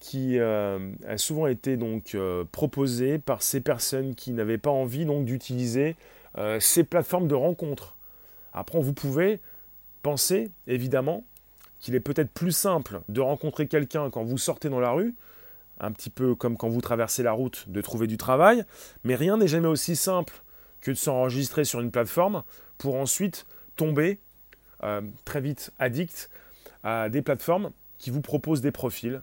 [0.00, 5.04] qui euh, a souvent été donc euh, proposé par ces personnes qui n'avaient pas envie
[5.04, 5.96] donc d'utiliser
[6.36, 7.96] euh, ces plateformes de rencontres.
[8.52, 9.40] Après, vous pouvez
[10.02, 11.24] penser évidemment
[11.80, 15.14] qu'il est peut-être plus simple de rencontrer quelqu'un quand vous sortez dans la rue,
[15.80, 18.64] un petit peu comme quand vous traversez la route, de trouver du travail,
[19.04, 20.42] mais rien n'est jamais aussi simple
[20.80, 22.42] que de s'enregistrer sur une plateforme
[22.78, 24.18] pour ensuite tomber
[25.24, 26.30] très vite addict
[26.84, 29.20] à des plateformes qui vous proposent des profils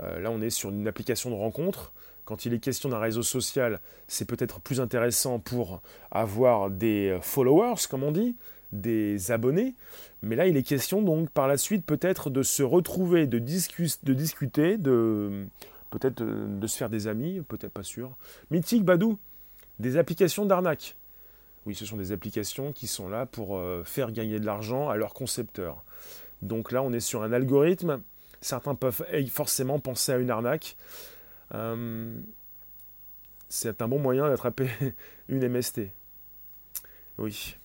[0.00, 1.92] euh, là, on est sur une application de rencontre.
[2.24, 5.80] Quand il est question d'un réseau social, c'est peut-être plus intéressant pour
[6.10, 8.36] avoir des followers, comme on dit,
[8.72, 9.74] des abonnés.
[10.22, 14.12] Mais là, il est question donc par la suite peut-être de se retrouver, de, de
[14.12, 15.46] discuter, de
[15.90, 18.16] peut-être de, se faire des amis, peut-être pas sûr.
[18.50, 19.18] Mythique Badou,
[19.78, 20.96] des applications d'arnaque.
[21.64, 24.96] Oui, ce sont des applications qui sont là pour euh, faire gagner de l'argent à
[24.96, 25.82] leurs concepteurs.
[26.42, 28.00] Donc là, on est sur un algorithme
[28.46, 30.76] certains peuvent forcément penser à une arnaque.
[31.54, 32.16] Euh,
[33.48, 34.68] c'est un bon moyen d'attraper
[35.28, 35.82] une MST.
[37.18, 37.56] Oui.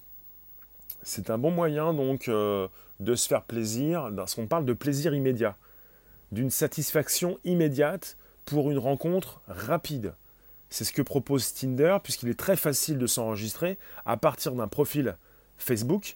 [1.04, 2.67] C'est un bon moyen donc euh,
[3.00, 4.12] de se faire plaisir.
[4.38, 5.56] On parle de plaisir immédiat.
[6.32, 10.13] d'une satisfaction immédiate pour une rencontre rapide.
[10.70, 15.17] C'est ce que propose Tinder, puisqu'il est très facile de s'enregistrer à partir d'un profil
[15.58, 16.15] Facebook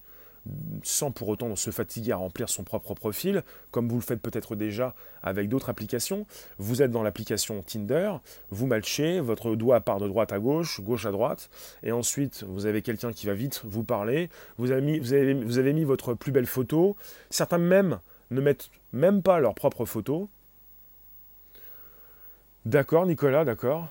[0.84, 4.55] sans pour autant se fatiguer à remplir son propre profil, comme vous le faites peut-être
[4.55, 6.25] déjà avec d'autres applications.
[6.58, 8.13] Vous êtes dans l'application Tinder,
[8.51, 11.49] vous matchez, votre doigt part de droite à gauche, gauche à droite,
[11.84, 15.34] et ensuite vous avez quelqu'un qui va vite vous parler, vous avez mis, vous avez,
[15.34, 16.95] vous avez mis votre plus belle photo,
[17.29, 17.99] certains même
[18.31, 20.29] ne mettent même pas leur propre photo.
[22.65, 23.89] D'accord Nicolas, d'accord.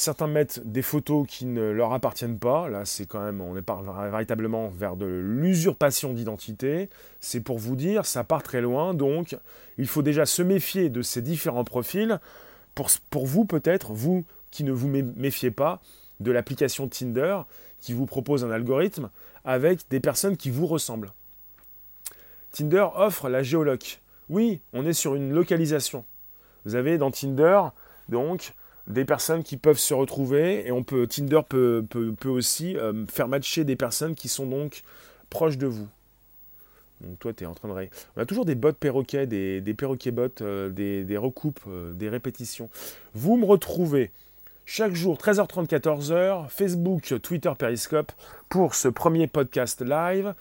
[0.00, 2.70] Certains mettent des photos qui ne leur appartiennent pas.
[2.70, 6.88] Là, c'est quand même, on est véritablement vers de l'usurpation d'identité.
[7.20, 8.94] C'est pour vous dire, ça part très loin.
[8.94, 9.36] Donc,
[9.76, 12.18] il faut déjà se méfier de ces différents profils.
[12.74, 15.82] Pour, pour vous, peut-être, vous qui ne vous méfiez pas
[16.20, 17.40] de l'application Tinder,
[17.78, 19.10] qui vous propose un algorithme
[19.44, 21.12] avec des personnes qui vous ressemblent.
[22.52, 24.00] Tinder offre la géoloc.
[24.30, 26.06] Oui, on est sur une localisation.
[26.64, 27.60] Vous avez dans Tinder,
[28.08, 28.54] donc,
[28.90, 33.28] des personnes qui peuvent se retrouver et on peut Tinder peut, peut, aussi euh, faire
[33.28, 34.82] matcher des personnes qui sont donc
[35.30, 35.88] proches de vous.
[37.00, 37.88] Donc toi, tu es en train de...
[38.16, 41.92] On a toujours des bots perroquets, des, des perroquets bots, euh, des, des, recoupes, euh,
[41.92, 42.68] des répétitions.
[43.14, 44.10] Vous me retrouvez
[44.66, 48.12] chaque jour, 13h30, 14h, Facebook, Twitter, Periscope,
[48.48, 50.34] pour ce premier podcast live.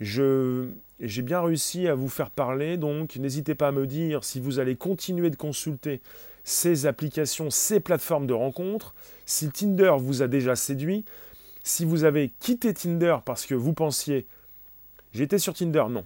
[0.00, 0.68] Je,
[1.00, 4.58] j'ai bien réussi à vous faire parler, donc n'hésitez pas à me dire si vous
[4.58, 6.00] allez continuer de consulter
[6.46, 8.94] ces applications, ces plateformes de rencontres,
[9.26, 11.04] si Tinder vous a déjà séduit,
[11.64, 14.26] si vous avez quitté Tinder parce que vous pensiez,
[15.12, 16.04] j'étais sur Tinder, non,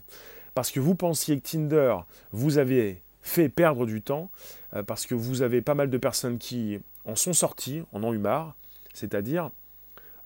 [0.55, 1.95] parce que vous pensiez que Tinder
[2.33, 4.31] vous avait fait perdre du temps,
[4.75, 8.15] euh, parce que vous avez pas mal de personnes qui en sont sorties, en ont
[8.15, 8.55] eu marre,
[8.95, 9.51] c'est-à-dire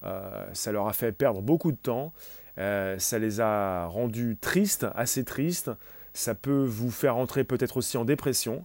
[0.04, 2.12] euh, ça leur a fait perdre beaucoup de temps,
[2.58, 5.72] euh, ça les a rendus tristes, assez tristes,
[6.12, 8.64] ça peut vous faire entrer peut-être aussi en dépression,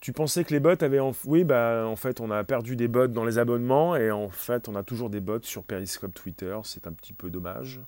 [0.00, 1.00] tu pensais que les bots avaient...
[1.24, 4.68] Oui, bah, en fait, on a perdu des bots dans les abonnements et en fait,
[4.68, 6.56] on a toujours des bots sur Periscope Twitter.
[6.64, 7.80] C'est un petit peu dommage.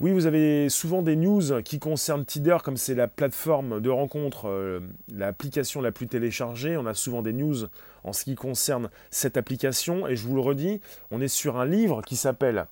[0.00, 4.48] Oui, vous avez souvent des news qui concernent Tinder, comme c'est la plateforme de rencontre,
[4.48, 4.78] euh,
[5.12, 6.76] l'application la plus téléchargée.
[6.76, 7.66] On a souvent des news
[8.04, 10.06] en ce qui concerne cette application.
[10.06, 12.66] Et je vous le redis, on est sur un livre qui s'appelle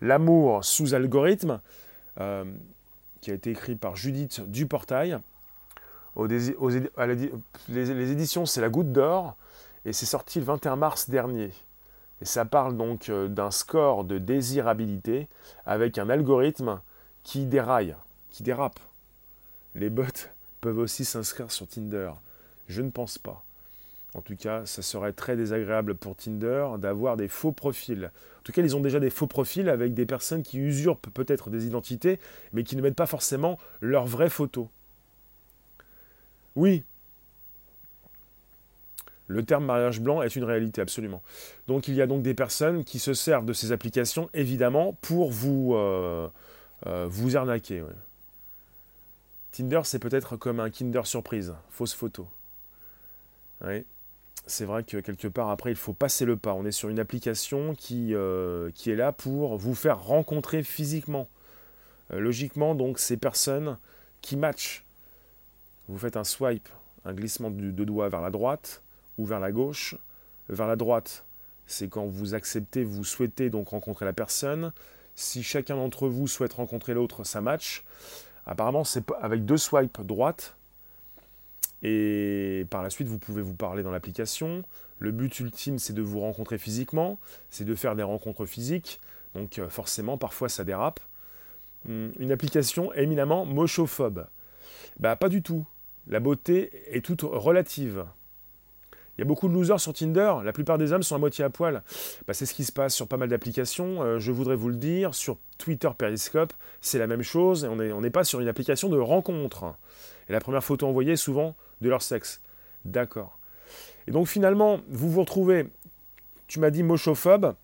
[0.00, 1.60] L'amour sous algorithme,
[2.18, 2.44] euh,
[3.20, 5.18] qui a été écrit par Judith Duportail
[6.26, 9.36] les, éditions, c'est La Goutte d'Or,
[9.84, 11.52] et c'est sorti le 21 mars dernier.
[12.20, 15.28] Et ça parle donc euh, d'un score de désirabilité
[15.64, 16.80] avec un algorithme
[17.22, 17.94] qui déraille,
[18.30, 18.80] qui dérape.
[19.74, 20.04] Les bots
[20.60, 22.10] peuvent aussi s'inscrire sur Tinder.
[22.68, 23.44] Je ne pense pas.
[24.14, 28.10] En tout cas, ça serait très désagréable pour Tinder d'avoir des faux profils.
[28.38, 31.50] En tout cas, ils ont déjà des faux profils avec des personnes qui usurpent peut-être
[31.50, 32.18] des identités,
[32.52, 34.66] mais qui ne mettent pas forcément leurs vraies photos.
[36.58, 36.82] Oui.
[39.28, 41.22] Le terme mariage blanc est une réalité, absolument.
[41.68, 45.30] Donc il y a donc des personnes qui se servent de ces applications, évidemment, pour
[45.30, 46.26] vous, euh,
[46.86, 47.84] euh, vous arnaquer.
[49.52, 52.26] Tinder, c'est peut-être comme un Kinder surprise, fausse photo.
[54.46, 56.54] C'est vrai que quelque part, après, il faut passer le pas.
[56.54, 61.28] On est sur une application qui, euh, qui est là pour vous faire rencontrer physiquement.
[62.10, 63.76] logiquement, donc, ces personnes
[64.22, 64.84] qui matchent
[65.88, 66.68] vous faites un swipe,
[67.04, 68.82] un glissement de doigt vers la droite
[69.16, 69.96] ou vers la gauche.
[70.48, 71.24] Vers la droite,
[71.66, 74.72] c'est quand vous acceptez, vous souhaitez donc rencontrer la personne.
[75.14, 77.84] Si chacun d'entre vous souhaite rencontrer l'autre, ça match.
[78.46, 80.54] Apparemment, c'est avec deux swipes droite.
[81.82, 84.64] Et par la suite, vous pouvez vous parler dans l'application.
[84.98, 87.18] Le but ultime, c'est de vous rencontrer physiquement,
[87.50, 89.00] c'est de faire des rencontres physiques.
[89.34, 91.00] Donc euh, forcément, parfois, ça dérape.
[91.88, 94.26] Hum, une application éminemment mochophobe.
[94.98, 95.64] Bah pas du tout
[96.08, 98.04] la beauté est toute relative.
[99.16, 101.44] Il y a beaucoup de losers sur Tinder, la plupart des hommes sont à moitié
[101.44, 101.82] à poil.
[102.26, 104.76] Bah, c'est ce qui se passe sur pas mal d'applications, euh, je voudrais vous le
[104.76, 108.98] dire, sur Twitter Periscope, c'est la même chose, on n'est pas sur une application de
[108.98, 109.74] rencontre.
[110.28, 112.40] Et la première photo envoyée est souvent de leur sexe.
[112.84, 113.38] D'accord.
[114.06, 115.66] Et donc finalement, vous vous retrouvez,
[116.46, 117.54] tu m'as dit mochophobe,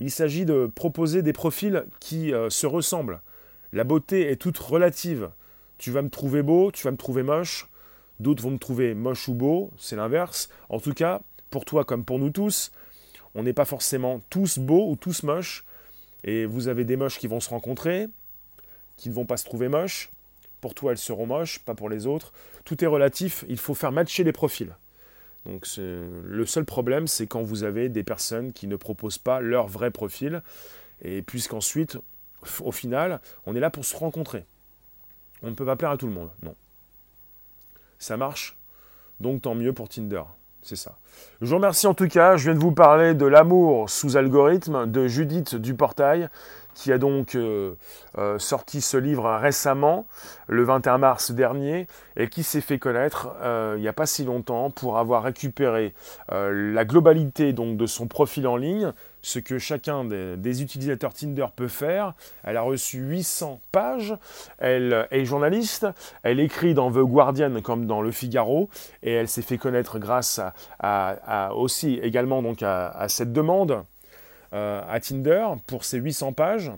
[0.00, 3.20] il s'agit de proposer des profils qui euh, se ressemblent.
[3.72, 5.30] La beauté est toute relative.
[5.78, 7.68] Tu vas me trouver beau, tu vas me trouver moche,
[8.20, 10.48] D'autres vont me trouver moche ou beau, c'est l'inverse.
[10.68, 12.72] En tout cas, pour toi comme pour nous tous,
[13.34, 15.64] on n'est pas forcément tous beaux ou tous moches.
[16.24, 18.08] Et vous avez des moches qui vont se rencontrer,
[18.96, 20.10] qui ne vont pas se trouver moches.
[20.60, 22.32] Pour toi, elles seront moches, pas pour les autres.
[22.64, 24.74] Tout est relatif, il faut faire matcher les profils.
[25.44, 29.68] Donc le seul problème, c'est quand vous avez des personnes qui ne proposent pas leur
[29.68, 30.42] vrai profil.
[31.02, 31.98] Et puisqu'ensuite,
[32.60, 34.44] au final, on est là pour se rencontrer.
[35.42, 36.54] On ne peut pas plaire à tout le monde, non.
[37.98, 38.56] Ça marche.
[39.20, 40.22] Donc tant mieux pour Tinder.
[40.62, 40.96] C'est ça.
[41.40, 42.36] Je vous remercie en tout cas.
[42.36, 46.28] Je viens de vous parler de l'amour sous algorithme de Judith Duportail,
[46.74, 47.74] qui a donc euh,
[48.18, 50.08] euh, sorti ce livre récemment,
[50.48, 51.86] le 21 mars dernier,
[52.16, 55.94] et qui s'est fait connaître euh, il n'y a pas si longtemps pour avoir récupéré
[56.28, 58.92] la globalité donc de son profil en ligne,
[59.26, 62.14] ce que chacun des, utilisateurs Tinder peut faire.
[62.44, 64.14] Elle a reçu 800 pages.
[64.58, 65.86] Elle est journaliste.
[66.22, 68.70] Elle écrit dans The Guardian comme dans Le Figaro,
[69.02, 70.40] et elle s'est fait connaître grâce
[70.78, 73.82] à, aussi également donc à cette demande
[74.52, 76.70] euh, à Tinder pour ses 800 pages.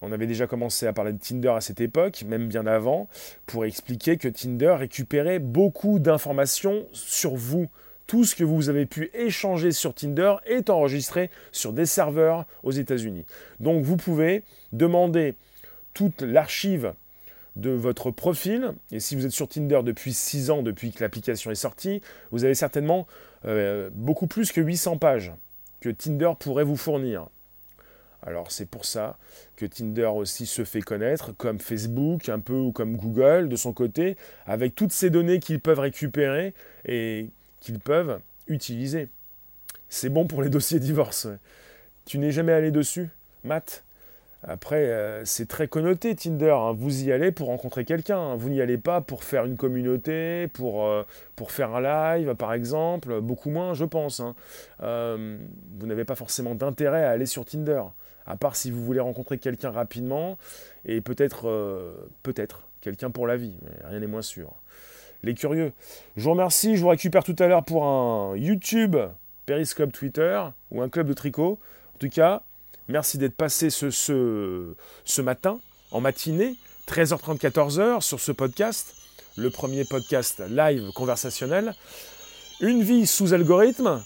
[0.00, 3.06] On avait déjà commencé à parler de Tinder à cette époque, même bien avant,
[3.44, 7.68] pour expliquer que Tinder récupérait beaucoup d'informations sur vous.
[8.06, 12.70] Tout ce que vous avez pu échanger sur Tinder est enregistré sur des serveurs aux
[12.70, 13.24] États-Unis.
[13.58, 15.34] Donc vous pouvez demander
[15.92, 16.92] toute l'archive
[17.56, 18.74] de votre profil.
[18.92, 22.00] Et si vous êtes sur Tinder depuis 6 ans, depuis que l'application est sortie,
[22.30, 23.06] vous avez certainement
[23.46, 25.32] euh, beaucoup plus que 800 pages
[25.80, 27.28] que Tinder pourrait vous fournir.
[28.22, 29.18] Alors c'est pour ça
[29.56, 33.72] que Tinder aussi se fait connaître, comme Facebook, un peu ou comme Google de son
[33.72, 36.54] côté, avec toutes ces données qu'ils peuvent récupérer
[36.86, 37.28] et
[37.60, 39.08] qu'ils peuvent utiliser.
[39.88, 41.28] C'est bon pour les dossiers divorce.
[42.04, 43.08] Tu n'es jamais allé dessus,
[43.44, 43.82] Matt?
[44.48, 46.54] Après, euh, c'est très connoté Tinder.
[46.56, 46.72] Hein.
[46.72, 48.18] Vous y allez pour rencontrer quelqu'un.
[48.18, 48.36] Hein.
[48.36, 51.02] Vous n'y allez pas pour faire une communauté, pour, euh,
[51.34, 53.20] pour faire un live, par exemple.
[53.20, 54.20] Beaucoup moins, je pense.
[54.20, 54.36] Hein.
[54.82, 55.36] Euh,
[55.78, 57.82] vous n'avez pas forcément d'intérêt à aller sur Tinder.
[58.24, 60.36] À part si vous voulez rencontrer quelqu'un rapidement
[60.84, 61.48] et peut-être
[62.24, 63.54] peut-être quelqu'un pour la vie.
[63.62, 64.52] Mais rien n'est moins sûr.
[65.26, 65.72] Les curieux.
[66.16, 66.76] Je vous remercie.
[66.76, 68.96] Je vous récupère tout à l'heure pour un YouTube,
[69.44, 71.58] Periscope Twitter ou un club de tricot.
[71.94, 72.42] En tout cas,
[72.88, 75.58] Merci d'être passé ce, matin,
[75.90, 76.54] en matinée,
[76.88, 78.94] 13h30, 14h, sur ce podcast,
[79.36, 81.74] le premier podcast live conversationnel.
[82.60, 84.04] Une vie sous algorithme,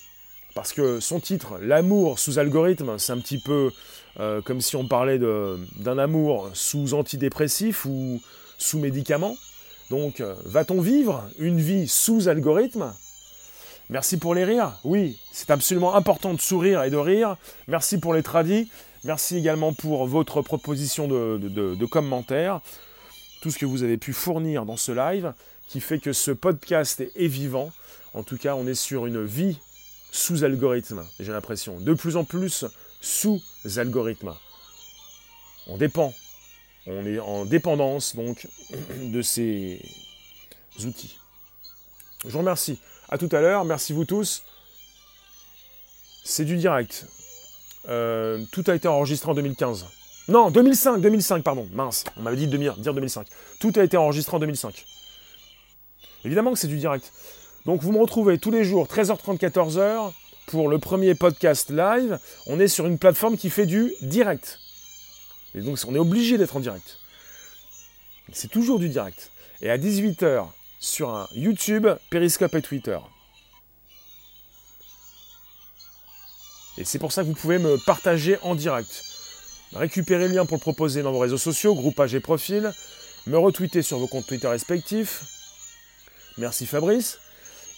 [0.54, 3.70] parce que son titre, L'amour sous algorithme, c'est un petit peu
[4.18, 8.22] euh, comme si on parlait d'un amour sous antidépressif ou
[8.56, 9.36] sous médicament.
[9.90, 12.94] Donc, euh, va-t-on vivre une vie sous algorithme?
[13.90, 14.78] Merci pour les rires.
[14.84, 17.36] Oui, c'est absolument important de sourire et de rire.
[17.66, 18.70] Merci pour les tradis.
[19.02, 22.60] Merci également pour votre proposition de, commentaires.
[23.42, 25.32] Tout ce que vous avez pu fournir dans ce live
[25.66, 27.72] qui fait que ce podcast est, vivant.
[28.14, 29.58] En tout cas, on est sur une vie
[30.12, 31.80] sous algorithme, j'ai l'impression.
[31.80, 32.64] De plus en plus
[33.00, 33.40] sous
[33.76, 34.34] algorithme.
[35.66, 36.12] On dépend.
[36.86, 38.46] On est en dépendance donc
[39.02, 39.80] de ces
[40.84, 41.18] outils.
[42.24, 42.78] Je vous remercie.
[43.08, 43.64] A tout à l'heure.
[43.64, 44.42] Merci vous tous.
[46.24, 47.06] C'est du direct.
[47.88, 49.86] Euh, tout a été enregistré en 2015.
[50.28, 51.68] Non, 2005, 2005, pardon.
[51.72, 53.26] Mince, on m'avait dit de dire 2005.
[53.58, 54.84] Tout a été enregistré en 2005.
[56.24, 57.12] Évidemment que c'est du direct.
[57.66, 60.12] Donc vous me retrouvez tous les jours, 13h30, 14h,
[60.46, 62.18] pour le premier podcast live.
[62.46, 64.58] On est sur une plateforme qui fait du direct.
[65.54, 66.98] Et donc on est obligé d'être en direct.
[68.32, 69.30] C'est toujours du direct.
[69.60, 70.46] Et à 18h,
[70.78, 72.98] sur un YouTube, Periscope et Twitter.
[76.78, 79.04] Et c'est pour ça que vous pouvez me partager en direct.
[79.74, 82.72] Récupérez le lien pour le proposer dans vos réseaux sociaux, groupage et profil.
[83.26, 85.24] Me retweeter sur vos comptes Twitter respectifs.
[86.38, 87.18] Merci Fabrice.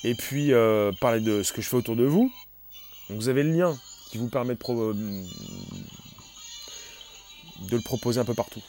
[0.04, 2.30] Et puis euh, parler de ce que je fais autour de vous.
[3.10, 3.76] vous avez le lien
[4.10, 5.22] qui vous permet de,
[7.68, 8.62] de le proposer un peu partout.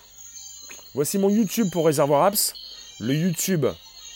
[0.93, 2.53] Voici mon YouTube pour Réservoir Apps.
[2.99, 3.65] Le YouTube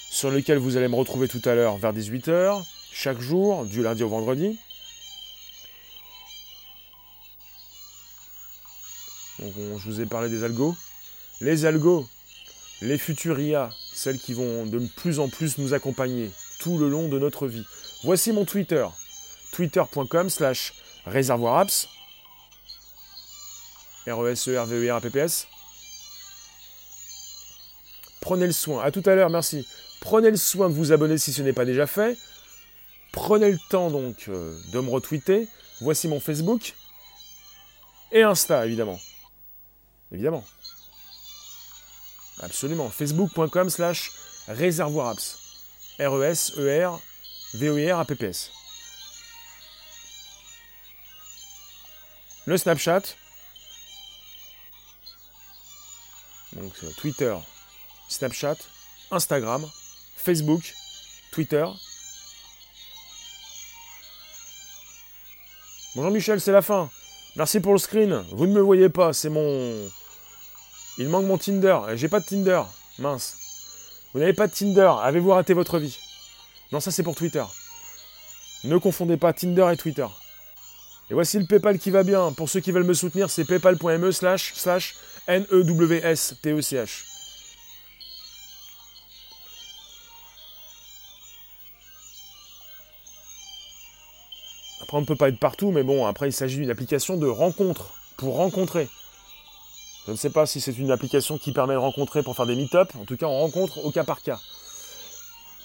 [0.09, 2.63] sur lequel vous allez me retrouver tout à l'heure vers 18h,
[2.93, 4.57] chaque jour, du lundi au vendredi.
[9.39, 10.75] Je vous ai parlé des algos.
[11.41, 12.07] Les algos,
[12.81, 17.09] les futures IA, celles qui vont de plus en plus nous accompagner tout le long
[17.09, 17.65] de notre vie.
[18.03, 18.85] Voici mon Twitter,
[19.51, 20.73] twitter.com slash
[24.07, 25.47] réservoirapps, R-E-S-E-R-V-E-R-A-P-P-S.
[28.21, 28.83] Prenez le soin.
[28.83, 29.67] À tout à l'heure, merci.
[30.01, 32.17] Prenez le soin de vous abonner si ce n'est pas déjà fait.
[33.11, 35.47] Prenez le temps donc euh, de me retweeter.
[35.81, 36.73] Voici mon Facebook.
[38.11, 38.99] Et Insta, évidemment.
[40.11, 40.43] Évidemment.
[42.39, 42.89] Absolument.
[42.89, 44.11] Facebook.com slash
[44.47, 45.37] réservoirapps.
[45.99, 46.99] R-E-S-E-R
[47.53, 48.51] V-O-I-R-A-P-P-S.
[52.45, 53.01] Le Snapchat.
[56.57, 57.35] Donc euh, Twitter,
[58.09, 58.55] Snapchat,
[59.11, 59.65] Instagram,
[60.15, 60.73] Facebook,
[61.31, 61.65] Twitter.
[65.95, 66.89] Bonjour Michel, c'est la fin.
[67.35, 68.23] Merci pour le screen.
[68.31, 69.89] Vous ne me voyez pas, c'est mon...
[70.97, 71.77] Il manque mon Tinder.
[71.93, 72.63] J'ai pas de Tinder.
[72.97, 73.35] Mince.
[74.13, 75.97] Vous n'avez pas de Tinder, avez-vous raté votre vie?
[76.71, 77.43] Non, ça c'est pour Twitter.
[78.63, 80.07] Ne confondez pas Tinder et Twitter.
[81.09, 82.33] Et voici le PayPal qui va bien.
[82.33, 84.95] Pour ceux qui veulent me soutenir, c'est paypal.me slash slash
[85.27, 87.03] N-E-W-S-T-E-C-H.
[94.81, 97.27] Après, on ne peut pas être partout, mais bon, après, il s'agit d'une application de
[97.27, 98.87] rencontre, pour rencontrer.
[100.05, 102.55] Je ne sais pas si c'est une application qui permet de rencontrer pour faire des
[102.55, 102.89] meet-up.
[102.97, 104.39] En tout cas, on rencontre au cas par cas.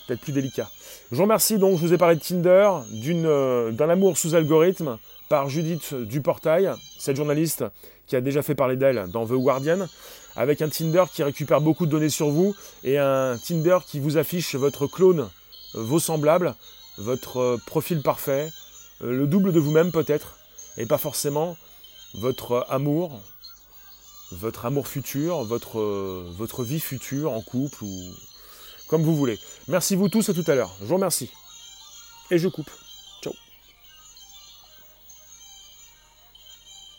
[0.07, 0.69] Peut-être plus délicat.
[1.11, 2.71] Je vous remercie donc, je vous ai parlé de Tinder,
[3.07, 4.99] euh, d'un amour sous algorithme
[5.29, 7.65] par Judith Duportail, cette journaliste
[8.07, 9.87] qui a déjà fait parler d'elle dans The Guardian,
[10.37, 14.17] avec un Tinder qui récupère beaucoup de données sur vous et un Tinder qui vous
[14.17, 15.29] affiche votre clone,
[15.75, 16.55] euh, vos semblables,
[16.99, 18.51] votre euh, profil parfait,
[19.01, 20.37] le double de vous-même peut-être,
[20.77, 21.57] et pas forcément
[22.15, 23.21] votre amour,
[24.33, 25.81] votre amour futur, votre,
[26.37, 28.13] votre vie future en couple ou
[28.93, 29.39] comme vous voulez.
[29.69, 30.71] Merci vous tous, à tout à l'heure.
[30.83, 31.31] Je vous remercie.
[32.31, 32.71] Et je coupe.